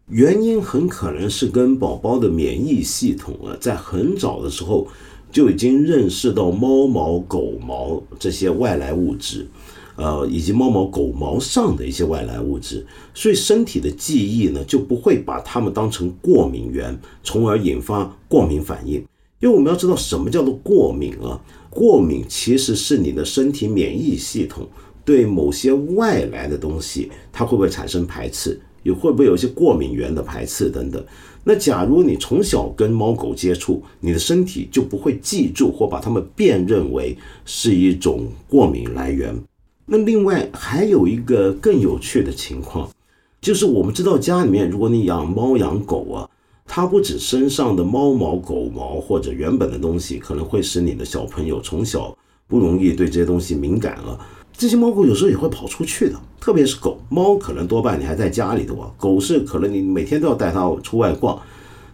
[0.06, 4.86] 原因很可能是跟宝宝的免疫系统啊，在很早的时候
[5.32, 9.48] 就已经认识到猫毛、狗毛这些外来物质。
[9.94, 18.94] 呃，以及猫毛、狗毛上的一些外来物质，所以身体的记忆呢就不会把它们当成过敏源，从而引发过敏反应。
[19.38, 21.38] 因为我们要知道什么叫做过敏啊？
[21.68, 24.66] 过敏其实是你的身体免疫系统
[25.04, 31.04] 对某些外来的东西，它会不会产生排斥，有会不会有一些过敏源的排斥等等。
[31.44, 39.34] 那假如你从小跟猫狗接触，你的身体就不会记住或把它们辨认为是一种过敏来源。
[39.86, 42.88] 那另外还有一个更有趣的情况，
[43.40, 46.30] 就是我们知道家里面如果你养猫养狗啊，
[46.64, 54.18] 它不止身上的猫毛、狗毛或者原本的东西，可能会使你的小朋友从小不容易对这些东西敏感了。
[54.62, 61.36] 这些猫狗有时候也会跑出去的，特别是狗，猫可能多半你还在家里的话，狗是可能你每天都要带它出外逛，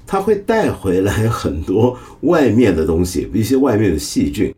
[0.06, 4.54] 它会带回来很多外面的东西，一些外面的细菌。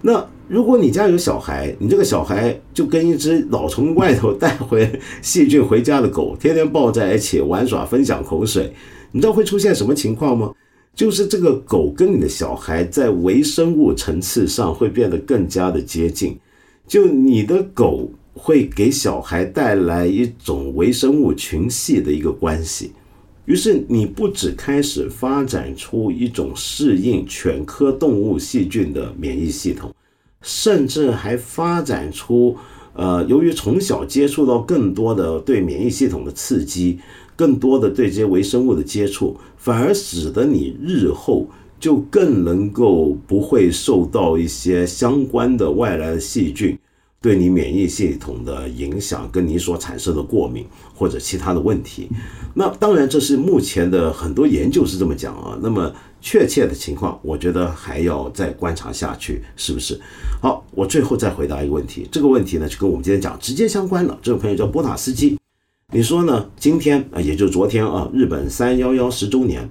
[0.00, 8.72] 那如果你家有小孩，你这个小孩就跟一只老从外头带回细菌回家的狗，天天抱在一起玩耍、分享口水，
[9.12, 10.50] 你知道会出现什么情况吗？
[10.94, 16.38] 就是这个狗跟你的小孩在微生物层次上会变得更加的接近，
[16.90, 22.90] 就你的狗会给小孩带来一种微生物群系的一个关系，
[23.44, 29.94] 于是你不只开始发展出一种适应犬科动物细菌的免疫系统。
[30.42, 32.56] 甚至还发展出，
[32.94, 36.98] 呃，由于从小接触到更多的对免疫系统的刺激，
[37.36, 41.46] 更多的对这些微生物的接触，反而使得你日后
[41.80, 46.78] 就更能够不会受到一些相关的外来的细菌。
[47.22, 50.64] 对你免疫系统的影响，跟你所产生的过敏
[50.94, 52.08] 或者其他的问题，
[52.54, 55.58] 那当然这是目前的很多研究是这么讲啊。
[55.62, 60.00] 那么确切的情况，我觉得还要再观察下去，是不是？
[60.40, 64.18] 好，我最后再回答一个问题，这个问题呢就跟我们今天讲直接相关了。
[64.22, 65.38] 这位朋友叫波塔斯基，
[65.92, 66.48] 你说呢？
[66.56, 69.70] 今天啊，也就昨天啊，日本三幺幺十周年，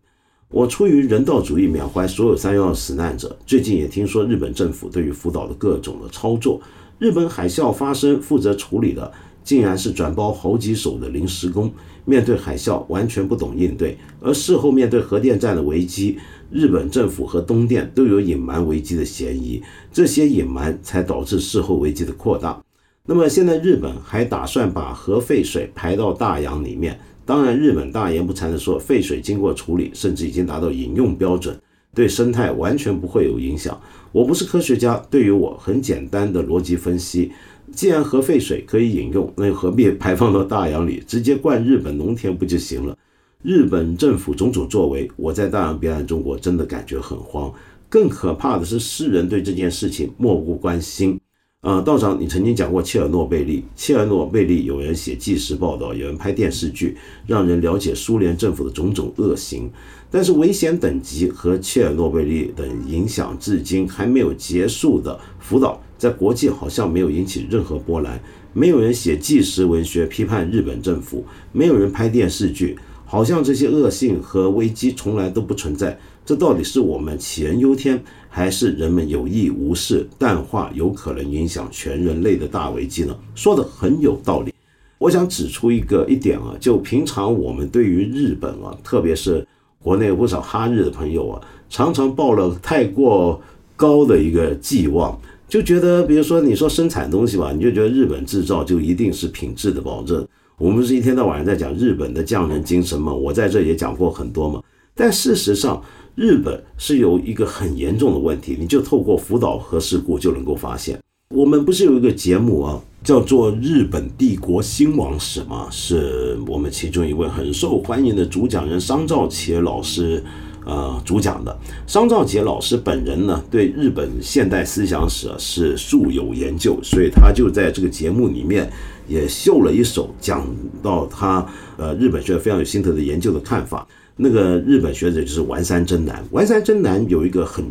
[0.52, 3.38] 我出于人道主义缅怀所有三幺幺死难者。
[3.46, 6.60] 最近也听说日本政府对于福岛的各种的操作。
[6.98, 9.12] 日本海啸发生，负责处理的
[9.44, 11.72] 竟然是转包好几手的临时工。
[12.04, 13.96] 面对海啸，完全不懂应对。
[14.20, 16.18] 而事后面对核电站的危机，
[16.50, 19.62] 日本政府和东电都有隐瞒危机的嫌疑。
[19.94, 22.60] 这些隐瞒才导致事后危机的扩大。
[23.06, 27.00] 那么现在日本还打算把核废水排到大洋里面。
[27.30, 31.56] 当然，日本大言不惭地说，废水经过处理，甚至已经达到饮用标准。
[31.94, 33.80] 对生态完全不会有影响。
[34.12, 37.32] 我不是科学家，对于我很简单的逻辑分析：
[37.72, 42.98] 既然核废水可以饮用，那又何必排放到大洋里，直接灌日本农田不就行了？
[43.44, 47.54] 日本政府种种作为，我在大洋彼岸中国真的感觉很慌。
[47.90, 51.19] 更可怕的是，世人对这件事情漠不关心。
[51.62, 56.96] 呃，道长，你曾经讲过切尔诺贝利，切尔诺贝利有人写纪实报道，有人拍电视剧，
[57.28, 59.70] 让人了解苏联政府的种种恶行。
[60.10, 68.18] 但是危险等级和切尔诺贝利等影响至今还没有结束的福岛，在国际好像没有引起任何波澜，
[68.54, 76.00] 没有人写纪实文学批判日本政府，没有人拍电视剧，好像这些恶性和危机从来都不存在。
[76.26, 78.02] 这到底是我们杞人忧天，
[78.32, 83.18] 还是人们有意无视淡化有可能影响全人类的大危机呢？
[83.34, 84.54] 说的很有道理。
[85.00, 89.46] 我想指出一个一点啊，就平常我们对于日本啊，特别是
[89.82, 93.42] 国内有不少哈日的朋友啊，常常抱了太过
[93.76, 100.26] 高的一个寄望，就觉得，比如说你说生产东西吧，你就觉得日本制造就一定是品质的保证。
[100.58, 104.62] 我们不是一天到晚在讲日本的匠人精神嘛，我在这也讲过很多嘛，
[104.94, 105.82] 但事实上。
[106.16, 111.00] 日本是有一个很严重的问题，你就透过福岛核事故就能够发现。
[111.36, 120.24] 我们不是有一个节目啊，叫做《日本帝国兴亡史》嘛，是我们其中一位很受欢迎的主讲人商兆杰老师。
[120.66, 121.58] 呃，主讲的
[121.88, 128.70] 商兆杰老师本人呢，对日本现代思想史啊是素有研究，所以他就在这个节目里面
[129.08, 130.46] 也秀了一手，讲
[130.84, 131.44] 到他
[131.78, 133.88] 呃日本学非常有心得的研究的看法。
[134.22, 137.64] 那个日本学者就是丸山真男，丸山真男有一个很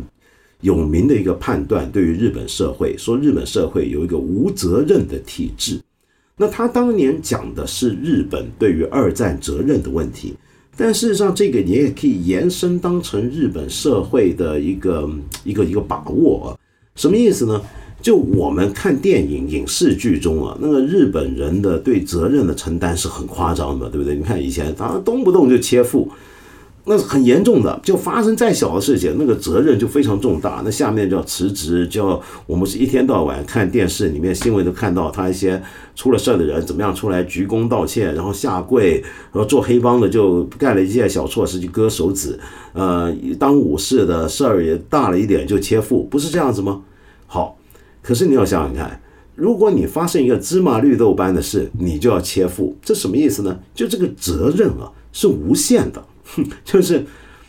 [0.61, 5.79] 有名的一个判断，对于日本社会说，日本社会有一个无责任的体制。
[6.35, 10.33] 那他当年讲的是日本对于二战责任的问题。
[10.75, 15.07] 但事实上，这个你也可以延伸当成日本社会的一个
[15.43, 16.57] 一个一个把握啊。
[16.95, 17.61] 什么意思呢？
[18.01, 24.15] 就我们看电影影视剧中啊，那个日本人的对责任的承担是很夸张的，对不对？
[24.15, 26.09] 你看以前他动不动就切腹。
[26.85, 30.61] 那是很严重的，就发生再小的事情，那个责任就非常重大。
[30.65, 35.61] 那下面就要辞职，就要我们是一天到晚看电视里面新闻都看到他一些
[35.95, 39.01] 出了事儿的人怎么样出来鞠躬道歉，然后下跪，
[39.31, 42.39] 然后做黑帮的就干了一件小错事就割手指，
[42.73, 46.81] 呃，当武士的事儿也大了一点就切腹，不是这样子吗？
[47.27, 47.57] 好，
[48.01, 48.99] 可是你要想想看，
[49.35, 53.59] 如果你发生一个芝麻绿豆般的事，你就要切腹，这什么意思呢？
[53.75, 56.03] 就这个责任啊是无限的。
[56.63, 57.05] 就是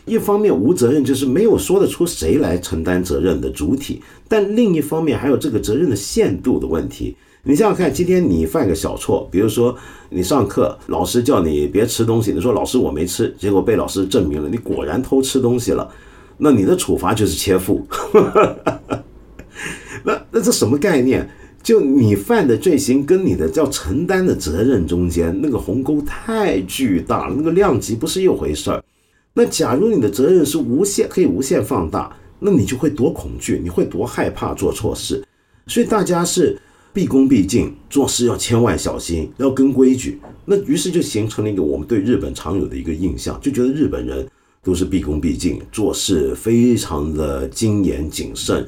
[0.07, 7.17] 一方面无责任，就是没有说得出谁来承担责任的主体；但另一方面还有这个责任的限度的问题。
[7.43, 9.75] 你想想看，今天你犯个小错，比如说
[10.11, 15.91] 你上课老师叫你别吃东西，你说老师我没吃，结果被老师证明了你果然偷吃东西了，
[16.37, 17.87] 那你的处罚就是切腹。
[20.05, 21.29] 那那这什么概念？
[21.63, 28.83] 就你犯的罪行跟你的要承担的责任中间那个鸿沟太巨大了，那个量级不是一回事儿。
[29.35, 35.23] 那假如你的责任是无限可以无限放大，那你就会多恐惧，你会多害怕做错事。
[35.67, 36.59] 所以大家是
[36.93, 40.19] 毕恭毕敬，做事要千万小心，要跟规矩。
[40.47, 44.27] 那于是就形成了一个我们对日本常有的一个印象，就觉得日本人
[44.65, 48.67] 都是毕恭毕敬，做事非常的谨严谨慎。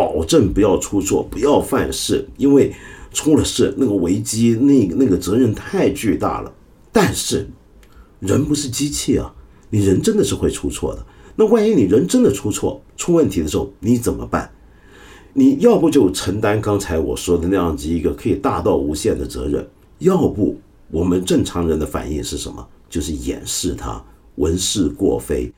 [0.00, 2.72] 保证不要出错，不要犯事，因为
[3.12, 6.50] 出了事，那个危机，那那个责任太巨大了。
[6.90, 7.46] 但是，
[8.18, 9.30] 人不是机器啊，
[9.68, 11.04] 你人真的是会出错的。
[11.36, 14.50] 那万一你人真的出错、出问题的时候，你怎么办？
[15.34, 20.56] 你要不就承担刚才我说的那样子一个可以大到无限的责任，要不
[20.90, 22.66] 我们正常人的反应是什么？
[22.88, 24.02] 就是掩饰它，
[24.36, 25.52] 文事过非。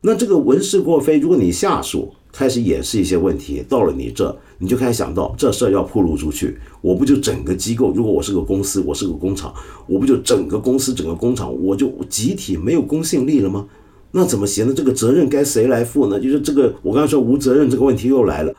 [0.00, 2.14] 那这个文事过非，如果你下属。
[2.32, 7.92] 开始掩饰一些问题，到了你这，你就开始想到这事儿要铺露出去，我不就整个机构？
[7.92, 9.54] 如果我是个公司，我是个工厂，
[9.86, 13.66] 我不就整个公司、整个工厂，我就集体没有公信力了吗？
[14.12, 14.74] 那怎么行呢？
[14.74, 16.18] 这个责任该谁来负呢？
[16.18, 18.54] 就是这个，我刚才说无责任这个问题又来了。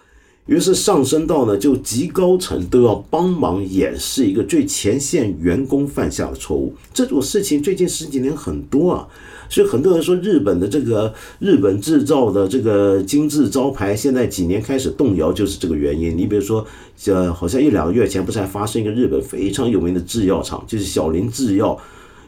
[0.46, 6.74] 于是上升到呢，就极高层都要帮忙掩饰一个最前线员工犯下的错误。
[6.94, 9.08] 这种事情最近十几年很多啊。
[9.54, 16.18] 所以很多人说日本的这个日本制造的这个精致招牌，现在几年开始动摇，就是这个原因。
[16.18, 16.66] 你比如说，
[17.06, 21.78] 呃，好像一两个月前不是还发生一个日本非常有名的制药厂，就是小林制药，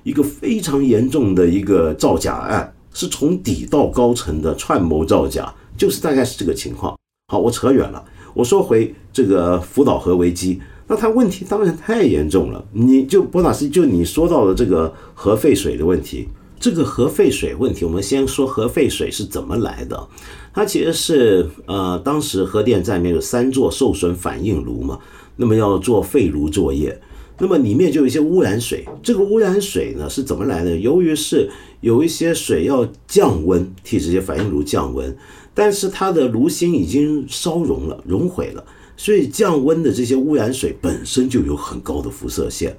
[0.03, 6.95] 一个非常严重的一个造假案，是从底到高层的串谋造假，就是大概是这个情况。
[7.33, 8.05] 好，我扯远了，
[8.35, 12.63] 我说回这个福岛核危机，那它问题当然太严重了。
[12.71, 16.29] 你就波纳斯，就你说到的这个核废水的问题。
[16.65, 20.07] 这个核废水问题，我们先说核废水是怎么来的。
[20.51, 24.97] 它其实是呃，当时核电站里面有三座受损反应炉嘛，
[25.35, 26.99] 那么要做废炉作业，
[27.37, 28.83] 那么里面就有一些污染水。
[29.03, 30.75] 这个污染水呢是怎么来的？
[30.75, 31.51] 由于是
[31.81, 35.15] 有一些水要降温，替这些反应炉降温，
[35.53, 38.65] 但是它的炉芯已经烧融了、熔毁了，
[38.97, 42.75] 所以降温的这些污染水本身就有很高的辐射线。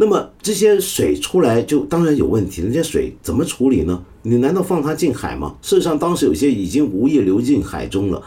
[0.00, 4.02] 那么这些水出来就当然有问题，那些水怎么处理呢？
[4.22, 5.54] 你难道放它进海吗？
[5.60, 8.22] 事实上，当时有些已经无意流进海中了。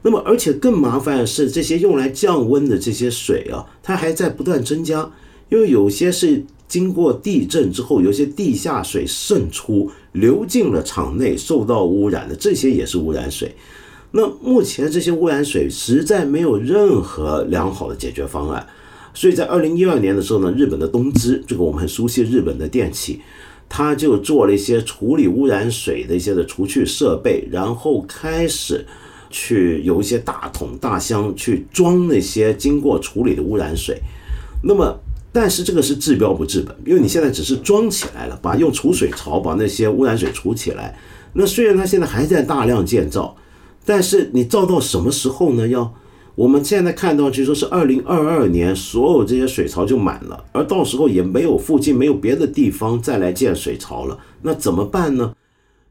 [0.00, 5.10] 那么，而且更麻烦的是，这些用来降温的这些水啊，它还在不断增加，
[5.50, 13.54] 因为有些是经过地震之后，有些地下水渗出流进了场内，受到污染的，这些也是污染水。
[14.12, 18.66] 那目前这些污染水实在没有任何良好的解决方案。
[19.20, 23.20] 所以在二零一二年的时候呢，日本的东芝，这个我们很熟悉日本的电器，
[23.68, 28.82] 它就做了一些处理污染水的一些的除去设备，然后开始
[29.28, 34.00] 去有一些大桶大箱去装那些经过处理的污染水。
[34.64, 34.98] 那么，
[35.30, 40.98] 但是这个是治标不治本，因为你现在只是装起来了，把用储水槽把那些污染水储起来。
[41.34, 43.36] 那虽然它现在还在大量建造，
[43.84, 45.68] 但是你造到什么时候呢？
[45.68, 45.94] 要
[46.36, 55.34] 我们现在看到，据说是二零二二年，所有这些水槽就满了，而到时候也没有附近没有别的地方再来建水槽了，那怎么办呢？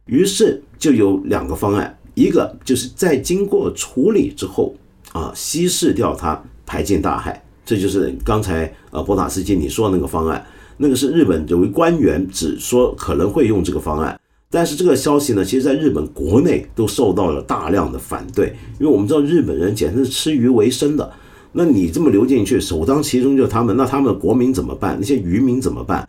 [0.06, 4.74] 于是就有两个方案，一个就是在经过处理之后
[5.12, 10.44] 啊，稀释掉它，排进大海，这就是刚才呃波塔斯基你说的那个方案，
[10.78, 14.19] 那个是日本有位官员只说可能会用这个方案。
[14.52, 21.12] 但是这个消息呢，其实在日本国内都受到了大量的反对，因为我们知道日本人简直是吃鱼为生的。
[21.52, 24.98] 那你这么流进去，首当其冲就是他们，那他们的国民怎么办？
[25.00, 26.08] 那些渔民怎么办？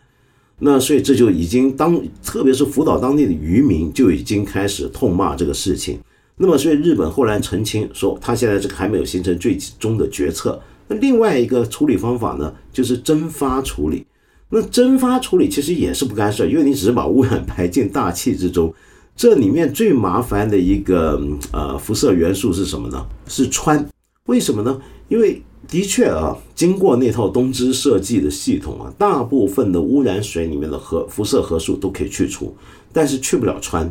[0.57, 5.99] 那所以这就已经当，特别是福岛当地的渔民就已经开始痛骂这个事情。
[6.37, 10.59] 那么所以日本后来澄清说，他现在这个还没有形成最终的决策。
[10.87, 14.05] 那另外一个处理方法呢，就是蒸发处理。
[14.53, 18.71] 那蒸发处理其实也是不干涉，因为你只是把污染排进大气之中。
[19.15, 21.21] 这里面最麻烦的一个
[21.53, 23.05] 呃辐射元素是什么呢？
[23.27, 23.83] 是氚。
[24.25, 24.81] 为什么呢？
[25.07, 32.53] 因为的确啊，经过那套东芝设计的系统啊，大部分的污染水里面的核辐射核素都可以去除，
[32.91, 33.89] 但是去不了氚。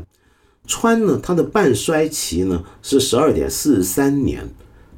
[0.66, 4.46] 氚呢，它的半衰期呢是十二点四三年。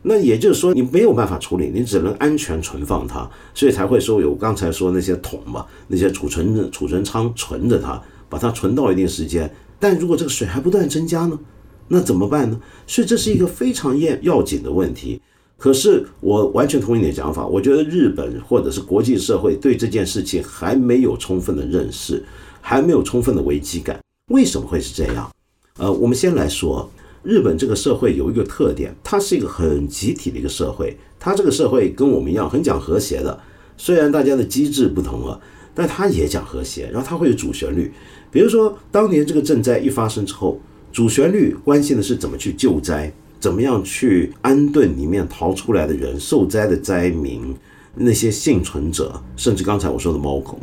[0.05, 9.49] 那也就是说，你没有办法处理，你只能安全存放它，所以才会说有刚才说那些桶嘛，那些储存储存仓存着它，把它存到一定时间。
[9.79, 11.39] 但如果这个水还不断增加呢，
[11.87, 12.61] 那怎么办呢？
[12.85, 15.21] 所以这是一个非常要要紧的问题。
[15.57, 22.25] 可是我完全同意你的讲法，我觉得日本或者是国际社会对这件事情还没有充分的认识，
[22.61, 24.01] 还没有充分的危机感。
[24.33, 25.31] 为什么会是这样？
[25.79, 26.91] 呃，我们先来说。
[27.23, 30.97] 日本这个社会有一个特点，它是一个很集体的一个社会。
[31.21, 33.39] 它这个社会跟我们一样，很讲和谐的。
[33.77, 35.41] 虽然大家的机制不同了，
[35.73, 36.89] 但它也讲和谐。
[36.93, 37.93] 然后它会有主旋律，
[38.31, 40.61] 比如说当年这个赈灾一发生之后，
[40.93, 47.55] 主旋律关心的是怎么去救灾，怎么样去安顿里面逃出来的人、受灾的灾民、
[47.95, 50.59] 那些幸存者，甚至刚才我说的猫孔，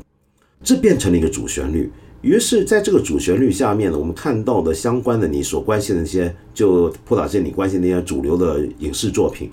[0.61, 1.89] 这变成了一个主旋律。
[2.21, 9.49] 于是，在这个主旋律下面呢，我们看到的相关的你所关心的那些，就普打线你关心那些主流的影视作品，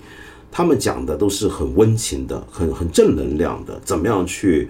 [0.51, 4.67] 他们讲的都是很温情的、很很正能量的，怎么样去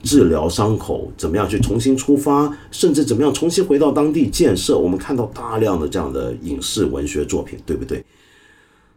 [0.00, 4.78] 治疗伤口，怎么样去重新出发，甚至怎么样重新回到当地建设。
[4.78, 8.04] 我们看到大量的这样的影视文学作品，对不对？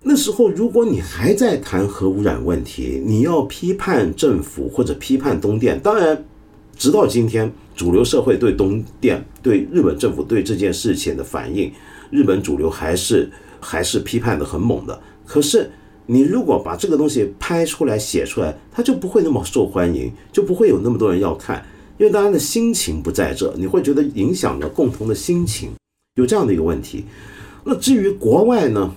[0.03, 6.23] 那时候，如果你还在谈核污染问题，你要批判政府或者批判东电，当然。
[6.75, 11.71] 直到今天，主流社会对东电、对日本政府对这件事情的反应，
[12.09, 15.01] 日本主流还是还是批判的很猛的。
[15.25, 15.71] 可是，
[16.05, 21.65] 你如果把这个东西拍出来、写出来，它就不会那么受欢迎，就不会有那么多人要看，
[21.97, 25.71] 因为大家的心情不在这，你会觉得影响了共同的心情，
[26.15, 27.05] 有这样的一个问题。
[27.63, 28.93] 那至于国外呢？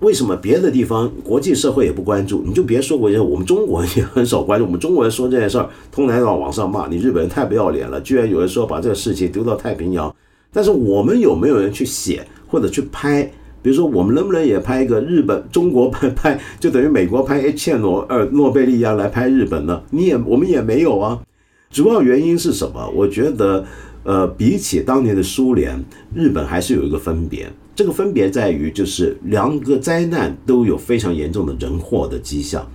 [0.00, 2.42] 为什么别的地方国际社会也不关注？
[2.46, 4.64] 你就别说国际，我们中国也很少关注。
[4.64, 10.14] 我们中国人说这件事儿，通常到网上骂你日本人太不要脸了，居然有人说把这个事情丢到太平洋。
[10.52, 13.30] 但是我们有没有人去写或者去拍？
[13.60, 19.82] 比如说我们能不能也拍一个日本、中国拍拍， 就等于美国拍切诺呃诺贝利亚来拍日本呢？
[19.90, 21.20] 你也我们也没有啊。
[21.70, 22.88] 主要原因是什么？
[22.94, 23.64] 我觉得，
[24.04, 25.84] 呃，比起当年的苏联，
[26.14, 27.50] 日本还是有一个分别。
[27.78, 32.68] 这个分别在于，就是两个灾难都有非常严重的人祸的迹象，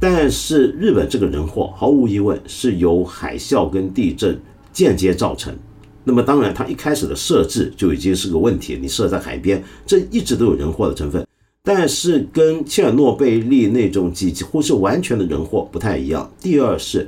[0.00, 4.40] 但是日本这个人祸毫无疑问是由海啸跟地震
[4.72, 5.54] 间接造成。
[6.04, 11.26] 那么当然，它一开始的设置就已经是个问题，你设在海边，这一直都有人祸的成分。
[11.62, 16.32] 但是跟切尔诺贝利那种几乎是完全的人祸不太一样。
[16.40, 17.06] 第二是，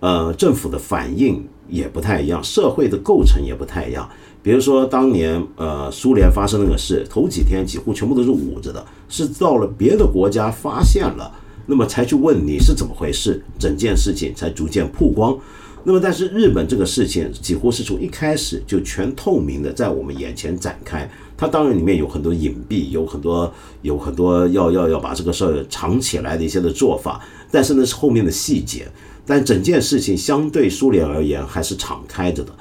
[0.00, 4.08] 呃，政府的反应也不太一样，社会的构成也不太一样。
[4.46, 11.28] 比如说，当年呃苏联发生那个事，头几天几乎全部都是捂着的，是到了别的国家发现了，
[11.66, 15.36] 那么才去问你是怎么回事，整件事情才逐渐曝光。
[15.82, 27.20] 那么，但是日本这个事情几乎是从一开始就全透明的在我们眼前展开，它当然里面有很多隐蔽，有很多有很多要要要把这个事儿藏起来的一些的做法，
[27.50, 28.86] 但是呢是后面的细节，
[29.26, 32.52] 但整件事情相对苏联而言还是敞开着的。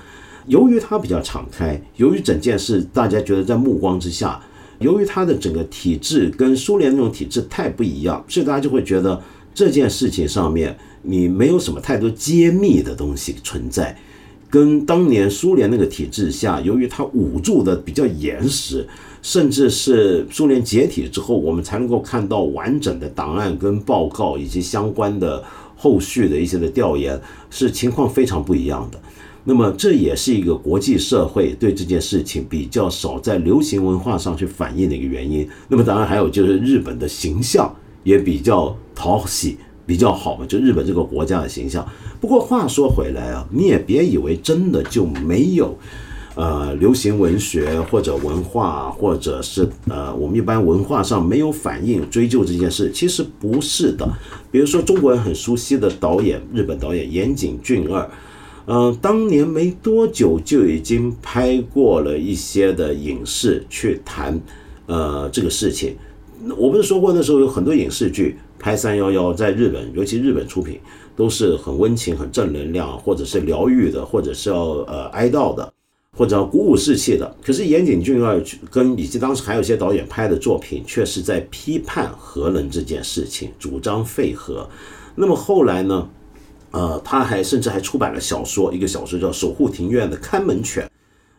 [0.47, 4.39] 由于它比较敞开，由于整件事大家觉得在目光之下，
[4.79, 9.21] 由于它的整个体制跟苏联那种体制太不一样，所以大家就会觉得
[9.53, 13.97] 这件事情上面你没有什么太多揭秘的东西存在。
[14.47, 18.87] 跟当年苏联那个体制下，由于它捂住的比较严实，
[19.21, 25.43] 甚至是苏联解体之后，我们才能够看到完整的档案跟报告以及相关的
[25.75, 27.19] 后续的一些的调研，
[27.49, 28.99] 是情况非常不一样的。
[29.45, 35.47] 那么这也是一个国际社会对这件事情比较少在流行文化上去反映的一个原因。
[35.69, 37.73] 那么当然还有就是日本的形象
[38.03, 41.87] 也比较讨喜，比较好嘛，就日本这个国家的形象。
[42.19, 45.77] 不过话说回来啊，你也别以为真的就没有。
[46.37, 54.05] 呃，流行文学或者文化，或者是呃，我们一般文化上没有反应追究这件事，其实不是的。
[54.51, 58.05] 比如说，中国人很熟悉的导演，日本导演岩井俊二，
[58.67, 64.39] 嗯，当年没多久就已经拍过了一些的影视去谈
[64.87, 65.95] 呃这个事情。
[66.57, 70.79] 我不是说过那时候有很多影视剧拍三幺幺，在日本，尤其日本出品
[71.15, 75.71] 都是很温情、很正能量，或者是疗愈的，或者是要呃哀悼的。
[76.17, 78.41] 或者鼓舞士气的，可是岩井俊二
[78.71, 84.65] 跟以及当时还有一些导演拍的作品，却是在批判核能这件事情，主张废核。
[85.13, 86.07] 那么后来呢？
[86.75, 90.83] 呃，他还甚至还出版了小说，一个小说叫《守护庭院的看门犬》，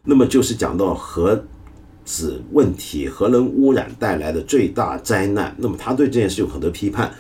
[0.03, 1.45] 那么就是讲到核
[2.07, 5.55] 子问题、核能污染带来的最大灾难。
[5.59, 7.12] 那么他对这件事有很多批判。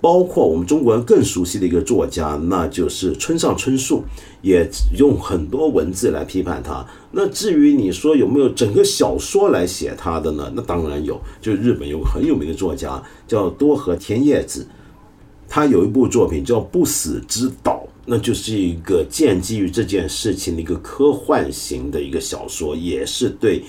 [0.00, 4.04] 包括我们中国人更熟悉的一个作家，那就是村上春树，
[4.42, 4.68] 也
[4.98, 6.86] 用很多文字来批判他。
[7.12, 10.52] 那至于你说有没有整个小说来写他的呢？
[10.54, 14.68] 那当然有，就日本有个很有名的作家叫多河田叶子，
[15.54, 23.62] 他有一部作品叫《不死之岛》，那就是一个建基于这件事情的一个科幻型的一个小说，也是对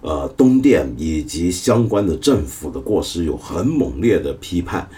[0.00, 4.88] 呃东电以及相关的政府的过失有很猛烈的批判。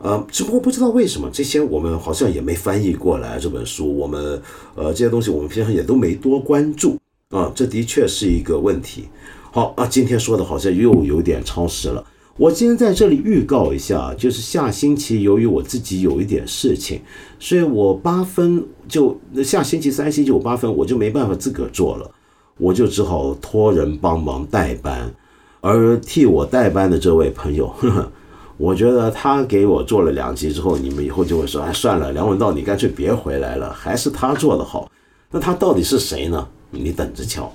[0.00, 4.42] 呃，只不过不知道为什么这些我们好像也没翻译过来这本书，我们
[4.74, 6.98] 呃这些东西我们平常也都没多关注
[7.30, 9.08] 啊，这的确是一个问题。
[9.50, 12.04] 好啊，今天说的好像又有点超时了，
[12.38, 17.00] 我今天在这里预告一下，就是下星期由于我自己有一点事情，
[17.40, 22.08] 所以我八分就下星期三星期五八分我就没办法自个儿做了，
[22.56, 25.12] 我就只好托人帮忙代班，
[25.60, 27.66] 而替我代班的这位朋友。
[27.76, 28.12] 呵呵
[28.56, 34.88] 我觉得他给我做了两集之后，你们以后就会说：“哎，算了，梁文道，你干脆别回来了，还是他做的好。”
[35.30, 36.48] 那他到底是谁呢？
[36.70, 37.52] 你等着瞧。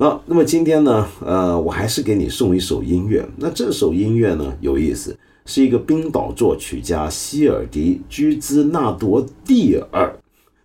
[0.00, 3.22] 好，那么今天呢，呃，我还是给你送一首音乐。
[3.36, 10.10] 那这首音乐呢，有意思，是一个冰岛作曲家希尔迪·居兹纳多蒂尔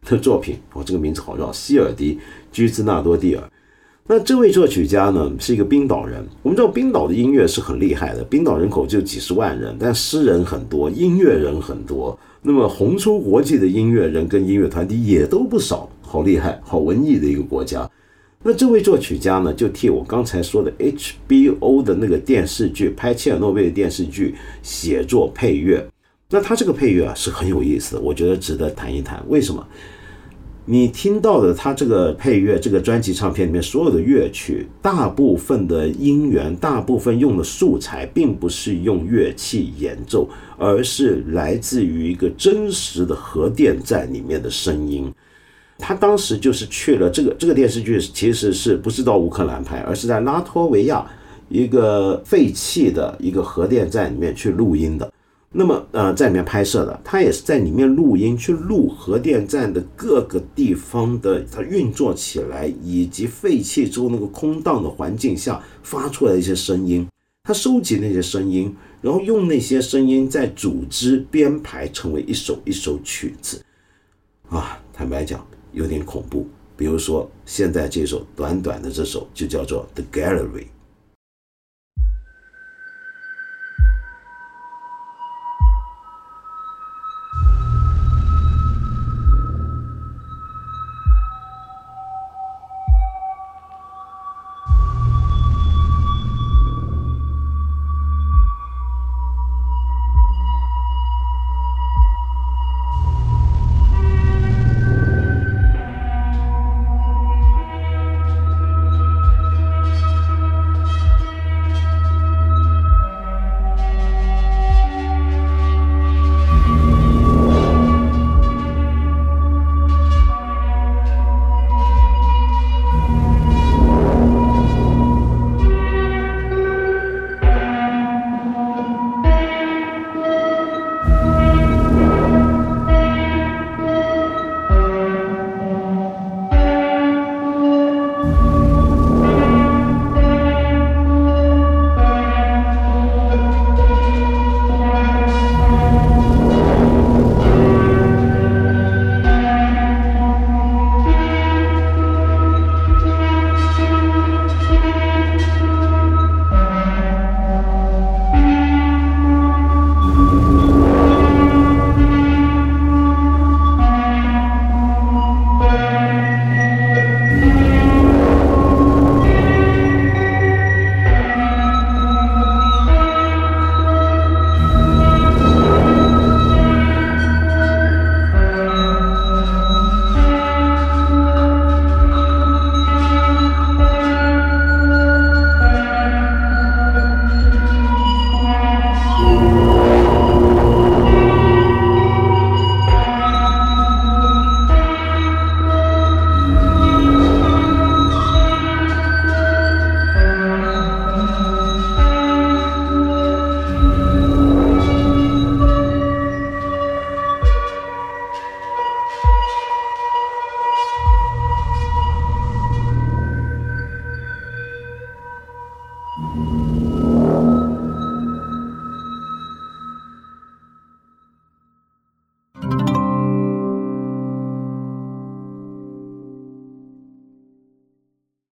[0.06, 0.56] 的作品。
[0.72, 2.16] 哦，这个名字好绕，希尔迪·
[2.50, 3.44] 居兹纳多蒂尔。
[4.08, 6.26] 那这位作曲家呢，是一个冰岛人。
[6.42, 12.18] 我们知道冰岛的音乐是很厉害的，冰岛人口就几十万人，但诗人很多，音乐人很多。
[12.42, 17.92] 那么红出国际的音乐人跟音乐团体也都不少，好厉害，好文艺的一个国家。
[18.48, 25.84] 那这位作曲家呢，就替我刚才说的 HBO 的那个电视剧拍切尔诺贝的电视剧写作配乐。
[26.30, 29.20] 那他这个配乐啊是很有意思的，我觉得值得谈一谈。
[29.30, 29.66] 为什么？
[30.66, 40.30] 你听到的他这个配乐，这个专辑唱片里面所有的乐曲，大部分的音源，大部分用的素材，并不是用乐器演奏，
[40.60, 45.12] 而是来自于一个真实的核电站里面的声音。
[45.78, 51.06] 他当时就是去了这个这个电视剧，其实是不是到乌克兰拍，而是在拉脱维亚
[51.50, 55.12] 一个废弃的一个核电站里面去录音的。
[55.58, 67.08] 那么，呃，在里面拍摄的，他也是在里面录音，去录核电站的各个地方的它运作起来，以及废弃之后那个空荡的环境下发出来一些声音，
[67.46, 73.64] 他收集那些声音，然后用那些声音再组织编排成为一首一首曲子，
[74.50, 75.40] 啊，坦白讲
[75.76, 76.48] 有点恐怖。
[76.76, 80.64] 比如说现在这首短短的这首就叫做《The Gallery》。